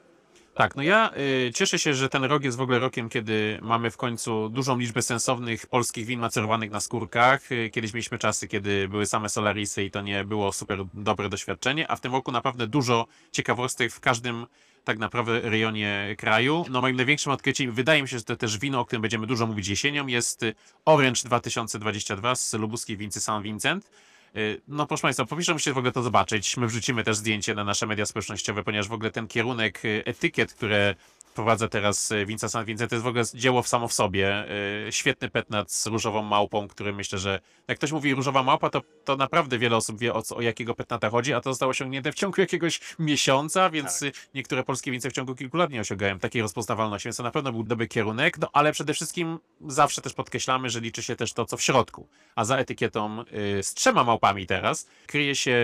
Tak, 0.57 0.75
no 0.75 0.83
ja 0.83 1.11
y, 1.47 1.51
cieszę 1.53 1.79
się, 1.79 1.93
że 1.93 2.09
ten 2.09 2.23
rok 2.23 2.43
jest 2.43 2.57
w 2.57 2.61
ogóle 2.61 2.79
rokiem, 2.79 3.09
kiedy 3.09 3.59
mamy 3.61 3.91
w 3.91 3.97
końcu 3.97 4.49
dużą 4.49 4.77
liczbę 4.77 5.01
sensownych 5.01 5.67
polskich 5.67 6.05
win 6.05 6.19
macerowanych 6.19 6.71
na 6.71 6.79
skórkach. 6.79 7.51
Y, 7.51 7.69
kiedyś 7.69 7.93
mieliśmy 7.93 8.17
czasy, 8.17 8.47
kiedy 8.47 8.87
były 8.87 9.05
same 9.05 9.29
Solarisy 9.29 9.83
i 9.83 9.91
to 9.91 10.01
nie 10.01 10.23
było 10.23 10.51
super 10.51 10.79
dobre 10.93 11.29
doświadczenie, 11.29 11.91
a 11.91 11.95
w 11.95 12.01
tym 12.01 12.11
roku 12.11 12.31
naprawdę 12.31 12.67
dużo 12.67 13.05
ciekawostek 13.31 13.91
w 13.91 13.99
każdym 13.99 14.45
tak 14.83 14.97
naprawdę 14.97 15.39
rejonie 15.41 16.15
kraju. 16.17 16.65
No 16.69 16.81
moim 16.81 16.95
największym 16.95 17.31
odkryciem, 17.31 17.71
wydaje 17.71 18.01
mi 18.01 18.07
się, 18.07 18.17
że 18.17 18.23
to 18.23 18.35
też 18.35 18.57
wino, 18.57 18.79
o 18.79 18.85
którym 18.85 19.01
będziemy 19.01 19.27
dużo 19.27 19.47
mówić 19.47 19.67
jesienią, 19.67 20.07
jest 20.07 20.43
y, 20.43 20.55
Orange 20.85 21.21
2022 21.25 22.35
z 22.35 22.53
lubuskiej 22.53 22.97
wincy 22.97 23.21
San 23.21 23.43
Vincent. 23.43 23.89
Y, 24.37 24.61
No 24.67 24.87
proszę 24.87 25.01
Państwa, 25.01 25.25
powinniśmy 25.25 25.53
musicie 25.53 25.73
w 25.73 25.77
ogóle 25.77 25.91
to 25.91 26.03
zobaczyć. 26.03 26.57
My 26.57 26.67
wrzucimy 26.67 27.03
też 27.03 27.17
zdjęcie 27.17 27.55
na 27.55 27.63
nasze 27.63 27.87
media 27.87 28.05
społecznościowe, 28.05 28.63
ponieważ 28.63 28.87
w 28.87 28.93
ogóle 28.93 29.11
ten 29.11 29.27
kierunek 29.27 29.85
y, 29.85 30.03
etykiet, 30.05 30.53
które 30.53 30.95
wprowadza 31.37 31.67
teraz 31.67 32.11
y, 32.11 32.25
Vinca 32.25 32.49
San 32.49 32.65
Vincent, 32.65 32.89
to 32.89 32.95
jest 32.95 33.03
w 33.03 33.07
ogóle 33.07 33.23
dzieło 33.33 33.61
w 33.63 33.67
samo 33.67 33.87
w 33.87 33.93
sobie. 33.93 34.45
Y, 34.87 34.91
Świetny 34.91 35.29
petnat 35.29 35.71
z 35.71 35.87
różową 35.87 36.23
małpą, 36.23 36.67
który 36.67 36.93
myślę, 36.93 37.19
że 37.19 37.39
jak 37.67 37.77
ktoś 37.77 37.91
mówi 37.91 38.15
różowa 38.15 38.43
małpa, 38.43 38.69
to, 38.69 38.81
to 39.05 39.15
naprawdę 39.15 39.57
wiele 39.57 39.75
osób 39.75 39.99
wie 39.99 40.13
o, 40.13 40.21
co, 40.21 40.35
o 40.35 40.41
jakiego 40.41 40.75
petnata 40.75 41.09
chodzi, 41.09 41.33
a 41.33 41.41
to 41.41 41.49
zostało 41.49 41.69
osiągnięte 41.69 42.11
w 42.11 42.15
ciągu 42.15 42.41
jakiegoś 42.41 42.79
miesiąca, 42.99 43.69
więc 43.69 44.01
y, 44.01 44.11
niektóre 44.33 44.63
polskie 44.63 44.91
wince 44.91 45.09
w 45.09 45.13
ciągu 45.13 45.35
kilku 45.35 45.57
lat 45.57 45.71
nie 45.71 45.81
osiągają 45.81 46.19
takiej 46.19 46.41
rozpoznawalności, 46.41 47.07
więc 47.07 47.17
to 47.17 47.23
na 47.23 47.31
pewno 47.31 47.51
był 47.51 47.63
dobry 47.63 47.87
kierunek, 47.87 48.37
no 48.37 48.49
ale 48.53 48.71
przede 48.71 48.93
wszystkim 48.93 49.39
zawsze 49.67 50.01
też 50.01 50.13
podkreślamy, 50.13 50.69
że 50.69 50.79
liczy 50.79 51.03
się 51.03 51.15
też 51.15 51.33
to, 51.33 51.45
co 51.45 51.57
w 51.57 51.61
środku. 51.61 52.07
A 52.35 52.45
za 52.45 52.57
etykietą 52.57 53.23
z 53.61 53.73
trzema 53.73 54.03
małpami 54.03 54.47
teraz 54.47 54.87
kryje 55.07 55.35
się 55.35 55.57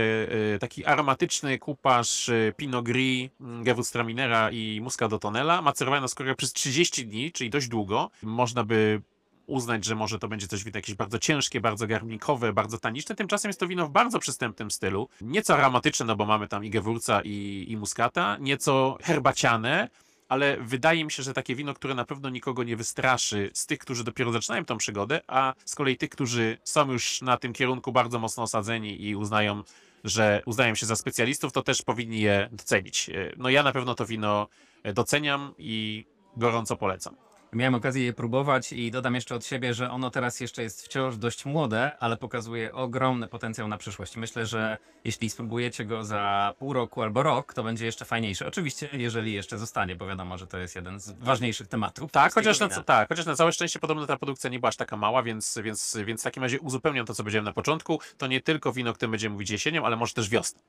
taki 0.60 0.86
aromatyczny 0.86 1.60
kupasz 1.60 2.32
Pinot 2.58 2.86
Gris, 2.86 3.30
mm, 3.42 3.64
Gewürztraminera 3.64 4.50
i 4.52 4.82
Muscat 4.82 5.12
Tonella, 5.22 5.62
macerowany 5.62 5.63
na 6.02 6.08
skórę 6.08 6.36
przez 6.36 6.54
30 6.54 7.08
dni, 7.08 7.32
czyli 7.32 7.50
dość 7.50 7.68
długo. 7.68 8.12
Można 8.24 8.64
by 8.64 9.02
uznać, 9.46 9.86
że 9.86 9.96
może 9.96 10.20
to 10.20 10.28
będzie 10.28 10.48
coś 10.48 10.64
wino 10.64 10.78
jakieś 10.78 10.96
bardzo 10.96 11.20
ciężkie, 11.20 11.62
bardzo 11.62 11.88
garnikowe, 11.88 12.54
bardzo 12.54 12.78
taniczne. 12.78 13.16
Tymczasem 13.16 13.50
jest 13.50 13.60
to 13.60 13.68
wino 13.68 13.88
w 13.88 13.92
bardzo 13.92 14.20
przystępnym 14.20 14.72
stylu. 14.72 15.10
Nieco 15.22 15.54
aromatyczne, 15.54 16.06
no 16.06 16.16
bo 16.16 16.26
mamy 16.26 16.48
tam 16.48 16.66
i 16.66 16.70
gewurca 16.70 17.22
i, 17.24 17.66
i 17.70 17.78
muskata, 17.78 18.38
nieco 18.40 18.98
herbaciane, 19.02 19.90
ale 20.30 20.58
wydaje 20.58 21.06
mi 21.06 21.12
się, 21.12 21.24
że 21.24 21.34
takie 21.34 21.56
wino, 21.56 21.74
które 21.74 21.96
na 21.96 22.06
pewno 22.06 22.30
nikogo 22.30 22.64
nie 22.64 22.76
wystraszy 22.76 23.50
z 23.54 23.66
tych, 23.66 23.80
którzy 23.80 24.04
dopiero 24.04 24.32
zaczynają 24.32 24.66
tą 24.66 24.78
przygodę, 24.78 25.22
a 25.28 25.54
z 25.66 25.76
kolei 25.76 25.98
tych, 25.98 26.10
którzy 26.10 26.58
są 26.64 26.92
już 26.92 27.22
na 27.22 27.38
tym 27.38 27.54
kierunku 27.54 27.92
bardzo 27.92 28.20
mocno 28.20 28.44
osadzeni 28.44 29.04
i 29.04 29.16
uznają, 29.16 29.64
że 30.04 30.42
uznają 30.46 30.76
się 30.76 30.86
za 30.86 30.96
specjalistów, 30.96 31.52
to 31.52 31.62
też 31.62 31.82
powinni 31.82 32.20
je 32.20 32.50
docenić. 32.52 33.10
No 33.38 33.50
ja 33.50 33.64
na 33.64 33.72
pewno 33.72 33.96
to 33.96 34.06
wino 34.06 34.48
doceniam 34.94 35.54
i 35.58 36.06
gorąco 36.38 36.76
polecam. 36.78 37.16
Miałem 37.54 37.76
okazję 37.76 38.06
je 38.06 38.14
próbować 38.14 38.74
i 38.74 38.92
dodam 38.92 39.16
jeszcze 39.16 39.36
od 39.36 39.46
siebie, 39.46 39.74
że 39.74 39.92
ono 39.92 40.10
teraz 40.10 40.40
jeszcze 40.40 40.64
jest 40.64 40.86
wciąż 40.86 41.18
dość 41.18 41.46
młode, 41.46 41.98
ale 42.00 42.18
pokazuje 42.18 42.74
ogromny 42.74 43.28
potencjał 43.28 43.68
na 43.68 43.78
przyszłość. 43.78 44.18
Myślę, 44.18 44.46
że 44.46 44.78
jeśli 45.04 45.30
spróbujecie 45.30 45.86
go 45.86 46.04
za 46.04 46.54
pół 46.60 46.74
roku 46.74 47.02
albo 47.02 47.24
rok, 47.24 47.54
to 47.54 47.64
będzie 47.64 47.86
jeszcze 47.86 48.06
fajniejsze. 48.06 48.48
Oczywiście, 48.48 48.90
jeżeli 48.94 49.34
jeszcze 49.34 49.58
zostanie, 49.58 49.96
bo 49.96 50.08
wiadomo, 50.08 50.38
że 50.38 50.48
to 50.48 50.58
jest 50.58 50.76
jeden 50.76 51.00
z 51.00 51.12
ważniejszych 51.12 51.68
tematów. 51.68 52.12
Tak, 52.12 52.34
chociaż 52.34 52.60
na, 52.60 52.70
tak, 52.70 53.10
chociaż 53.10 53.26
na 53.26 53.36
całe 53.36 53.52
szczęście 53.52 53.80
podobno 53.80 54.06
ta 54.06 54.18
produkcja 54.18 54.50
nie 54.50 54.60
była 54.60 54.70
aż 54.70 54.76
taka 54.76 54.98
mała, 54.98 55.24
więc, 55.24 55.60
więc, 55.64 55.98
więc 56.06 56.22
w 56.22 56.24
takim 56.24 56.44
razie 56.44 56.60
uzupełniam 56.60 57.06
to, 57.06 57.14
co 57.14 57.24
powiedziałem 57.24 57.46
na 57.46 57.54
początku. 57.54 58.00
To 58.18 58.28
nie 58.28 58.42
tylko 58.42 58.74
wino, 58.74 58.92
o 58.92 58.94
którym 58.94 59.12
będziemy 59.12 59.34
mówić 59.34 59.50
jesienią, 59.50 59.86
ale 59.86 59.96
może 59.96 60.14
też 60.14 60.30
wiosną. 60.30 60.62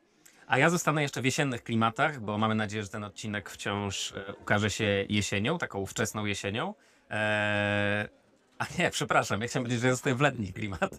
A 0.46 0.58
ja 0.58 0.70
zostanę 0.70 1.02
jeszcze 1.02 1.22
w 1.22 1.24
jesiennych 1.24 1.62
klimatach, 1.62 2.20
bo 2.20 2.38
mamy 2.38 2.54
nadzieję, 2.54 2.82
że 2.82 2.88
ten 2.88 3.04
odcinek 3.04 3.50
wciąż 3.50 4.12
e, 4.12 4.34
ukaże 4.34 4.70
się 4.70 5.06
jesienią, 5.08 5.58
taką 5.58 5.86
wczesną 5.86 6.24
jesienią. 6.24 6.74
A 8.58 8.66
nie, 8.78 8.90
przepraszam, 8.90 9.40
ja 9.40 9.48
chciałem 9.48 9.64
powiedzieć, 9.64 9.82
że 9.82 9.90
zostaję 9.90 10.16
w 10.16 10.20
letnich 10.20 10.54
klimatach. 10.54 10.98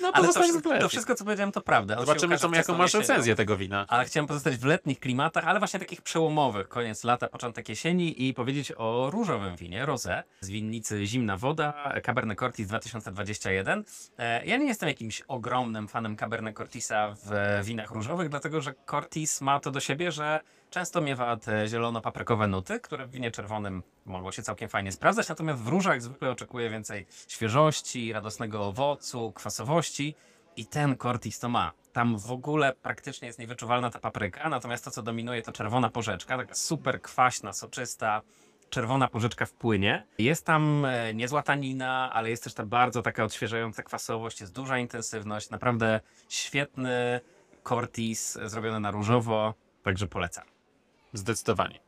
No 0.00 0.10
Ale 0.14 0.28
to, 0.28 0.32
to 0.80 0.88
wszystko, 0.88 1.14
co 1.14 1.24
powiedziałem, 1.24 1.52
to 1.52 1.60
prawda. 1.60 1.98
On 1.98 2.06
Zobaczymy, 2.06 2.38
co, 2.38 2.54
jaką 2.54 2.76
masz 2.76 2.94
recenzję 2.94 3.34
tego 3.34 3.56
wina. 3.56 3.86
Ale 3.88 4.04
chciałem 4.04 4.26
pozostać 4.26 4.56
w 4.56 4.64
letnich 4.64 5.00
klimatach, 5.00 5.46
ale 5.46 5.58
właśnie 5.58 5.80
takich 5.80 6.02
przełomowych, 6.02 6.68
koniec 6.68 7.04
lata, 7.04 7.28
początek 7.28 7.68
jesieni 7.68 8.28
i 8.28 8.34
powiedzieć 8.34 8.72
o 8.76 9.10
różowym 9.10 9.56
winie, 9.56 9.86
rosé, 9.86 10.22
z 10.40 10.48
winnicy 10.48 11.06
Zimna 11.06 11.36
Woda, 11.36 11.92
Cabernet 12.02 12.38
Cortis 12.38 12.68
2021. 12.68 13.84
E, 14.18 14.46
Ja 14.46 14.56
nie 14.56 14.66
jestem 14.66 14.88
jakimś 14.88 15.22
ogromnym 15.28 15.88
fanem 15.88 16.16
Cabernet 16.16 16.56
Cortisa 16.56 17.14
w 17.24 17.60
winach 17.64 17.90
różowych, 17.90 18.28
dlatego 18.28 18.60
że 18.60 18.74
Cortis 18.90 19.40
ma 19.40 19.60
to 19.60 19.70
do 19.70 19.80
siebie, 19.80 20.12
że 20.12 20.40
często 20.70 21.00
miewa 21.00 21.36
te 21.36 21.68
zielono-paprykowe 21.68 22.48
nuty, 22.48 22.80
które 22.80 23.06
w 23.06 23.10
winie 23.10 23.30
czerwonym 23.30 23.82
mogą 24.04 24.30
się 24.30 24.42
całkiem 24.42 24.68
fajnie 24.68 24.92
sprawdzać, 24.92 25.28
natomiast 25.28 25.62
w 25.62 25.68
różach 25.68 26.02
zwykle 26.02 26.30
oczekuję 26.30 26.70
więcej 26.70 27.06
świeżości, 27.28 28.12
radosnego 28.12 28.66
owocu, 28.66 29.32
kwasowości. 29.32 30.14
I 30.56 30.66
ten 30.66 30.96
Cortis 30.96 31.38
to 31.38 31.48
ma. 31.48 31.72
Tam 31.92 32.18
w 32.18 32.30
ogóle 32.30 32.72
praktycznie 32.82 33.26
jest 33.26 33.38
niewyczuwalna 33.38 33.90
ta 33.90 33.98
papryka, 33.98 34.48
natomiast 34.48 34.84
to, 34.84 34.90
co 34.90 35.02
dominuje, 35.02 35.42
to 35.42 35.52
czerwona 35.52 35.90
porzeczka, 35.90 36.36
taka 36.36 36.54
super 36.54 37.02
kwaśna, 37.02 37.52
soczysta, 37.52 38.22
czerwona 38.70 39.08
porzeczka 39.08 39.46
w 39.46 39.52
płynie. 39.52 40.06
Jest 40.18 40.46
tam 40.46 40.84
e, 40.84 41.14
niezła 41.14 41.42
tanina, 41.42 42.12
ale 42.12 42.30
jest 42.30 42.44
też 42.44 42.54
ta 42.54 42.66
bardzo 42.66 43.02
taka 43.02 43.24
odświeżająca 43.24 43.82
kwasowość, 43.82 44.40
jest 44.40 44.52
duża 44.52 44.78
intensywność, 44.78 45.50
naprawdę 45.50 46.00
świetny 46.28 47.20
Cortis, 47.68 48.38
zrobiony 48.44 48.80
na 48.80 48.90
różowo, 48.90 49.54
także 49.82 50.06
polecam. 50.06 50.55
Zdecydowanie. 51.12 51.85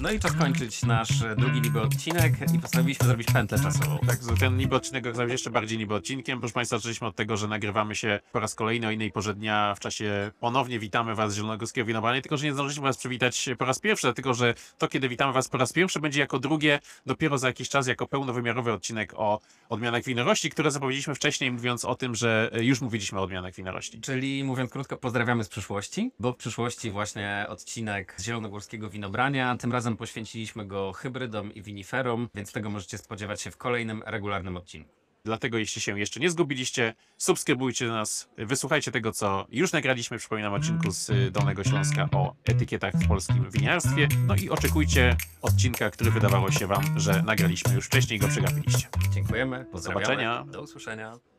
No 0.00 0.10
i 0.10 0.20
czas 0.20 0.32
kończyć 0.32 0.82
nasz 0.82 1.08
drugi 1.38 1.60
niby 1.60 1.80
odcinek 1.80 2.34
i 2.54 2.58
postanowiliśmy 2.58 3.06
zrobić 3.06 3.28
pętlę 3.32 3.58
czasową. 3.62 3.98
Tak, 4.06 4.18
ten 4.40 4.56
niby 4.56 4.76
odcinek 4.76 5.06
okazał 5.06 5.26
się 5.26 5.32
jeszcze 5.32 5.50
bardziej 5.50 5.78
niby 5.78 5.94
odcinkiem. 5.94 6.38
Proszę 6.38 6.54
Państwa, 6.54 6.78
zaczęliśmy 6.78 7.06
od 7.06 7.16
tego, 7.16 7.36
że 7.36 7.48
nagrywamy 7.48 7.94
się 7.94 8.20
po 8.32 8.40
raz 8.40 8.54
kolejny 8.54 8.86
o 8.86 8.90
innej 8.90 9.12
porze 9.12 9.34
dnia 9.34 9.74
w 9.76 9.80
czasie 9.80 10.30
ponownie 10.40 10.78
witamy 10.78 11.14
Was 11.14 11.32
z 11.32 11.36
Zielonogórskiego 11.36 11.86
Winobrania, 11.86 12.22
tylko 12.22 12.36
że 12.36 12.46
nie 12.46 12.52
zdążyliśmy 12.52 12.82
Was 12.82 12.96
przywitać 12.96 13.48
po 13.58 13.64
raz 13.64 13.78
pierwszy, 13.78 14.06
dlatego 14.06 14.34
że 14.34 14.54
to, 14.78 14.88
kiedy 14.88 15.08
witamy 15.08 15.32
Was 15.32 15.48
po 15.48 15.58
raz 15.58 15.72
pierwszy, 15.72 16.00
będzie 16.00 16.20
jako 16.20 16.38
drugie 16.38 16.80
dopiero 17.06 17.38
za 17.38 17.46
jakiś 17.46 17.68
czas, 17.68 17.86
jako 17.86 18.06
pełnowymiarowy 18.06 18.72
odcinek 18.72 19.12
o 19.16 19.40
odmianach 19.68 20.04
winorości, 20.04 20.50
które 20.50 20.70
zapowiedzieliśmy 20.70 21.14
wcześniej, 21.14 21.50
mówiąc 21.50 21.84
o 21.84 21.94
tym, 21.94 22.14
że 22.14 22.50
już 22.60 22.80
mówiliśmy 22.80 23.18
o 23.18 23.22
odmianach 23.22 23.54
winorości. 23.54 24.00
Czyli 24.00 24.44
mówiąc 24.44 24.70
krótko, 24.70 24.96
pozdrawiamy 24.96 25.44
z 25.44 25.48
przyszłości, 25.48 26.12
bo 26.20 26.32
w 26.32 26.36
przyszłości 26.36 26.90
właśnie 26.90 27.46
odcinek 27.48 28.14
z 28.16 28.24
Zielonogórskiego 28.24 28.90
Winobrania, 28.90 29.56
tym 29.56 29.72
razem 29.72 29.85
razem 29.86 29.96
poświęciliśmy 29.96 30.66
go 30.66 30.92
hybrydom 30.92 31.54
i 31.54 31.62
winiferom, 31.62 32.28
więc 32.34 32.52
tego 32.52 32.70
możecie 32.70 32.98
spodziewać 32.98 33.40
się 33.42 33.50
w 33.50 33.56
kolejnym 33.56 34.02
regularnym 34.06 34.56
odcinku. 34.56 34.90
Dlatego 35.24 35.58
jeśli 35.58 35.82
się 35.82 35.98
jeszcze 35.98 36.20
nie 36.20 36.30
zgubiliście, 36.30 36.94
subskrybujcie 37.16 37.88
nas, 37.88 38.28
wysłuchajcie 38.38 38.92
tego, 38.92 39.12
co 39.12 39.46
już 39.48 39.72
nagraliśmy, 39.72 40.18
przypominam, 40.18 40.54
odcinku 40.54 40.90
z 40.90 41.32
Dolnego 41.32 41.64
Śląska 41.64 42.08
o 42.12 42.34
etykietach 42.44 42.94
w 42.94 43.08
polskim 43.08 43.50
winiarstwie. 43.50 44.08
No 44.26 44.34
i 44.34 44.50
oczekujcie 44.50 45.16
odcinka, 45.42 45.90
który 45.90 46.10
wydawało 46.10 46.50
się 46.50 46.66
wam, 46.66 47.00
że 47.00 47.22
nagraliśmy 47.22 47.74
już 47.74 47.86
wcześniej 47.86 48.16
i 48.16 48.20
go 48.20 48.28
przegapiliście. 48.28 48.88
Dziękujemy, 49.14 49.64
pozdrawiamy. 49.72 50.04
zobaczenia. 50.04 50.44
Do 50.44 50.62
usłyszenia. 50.62 51.35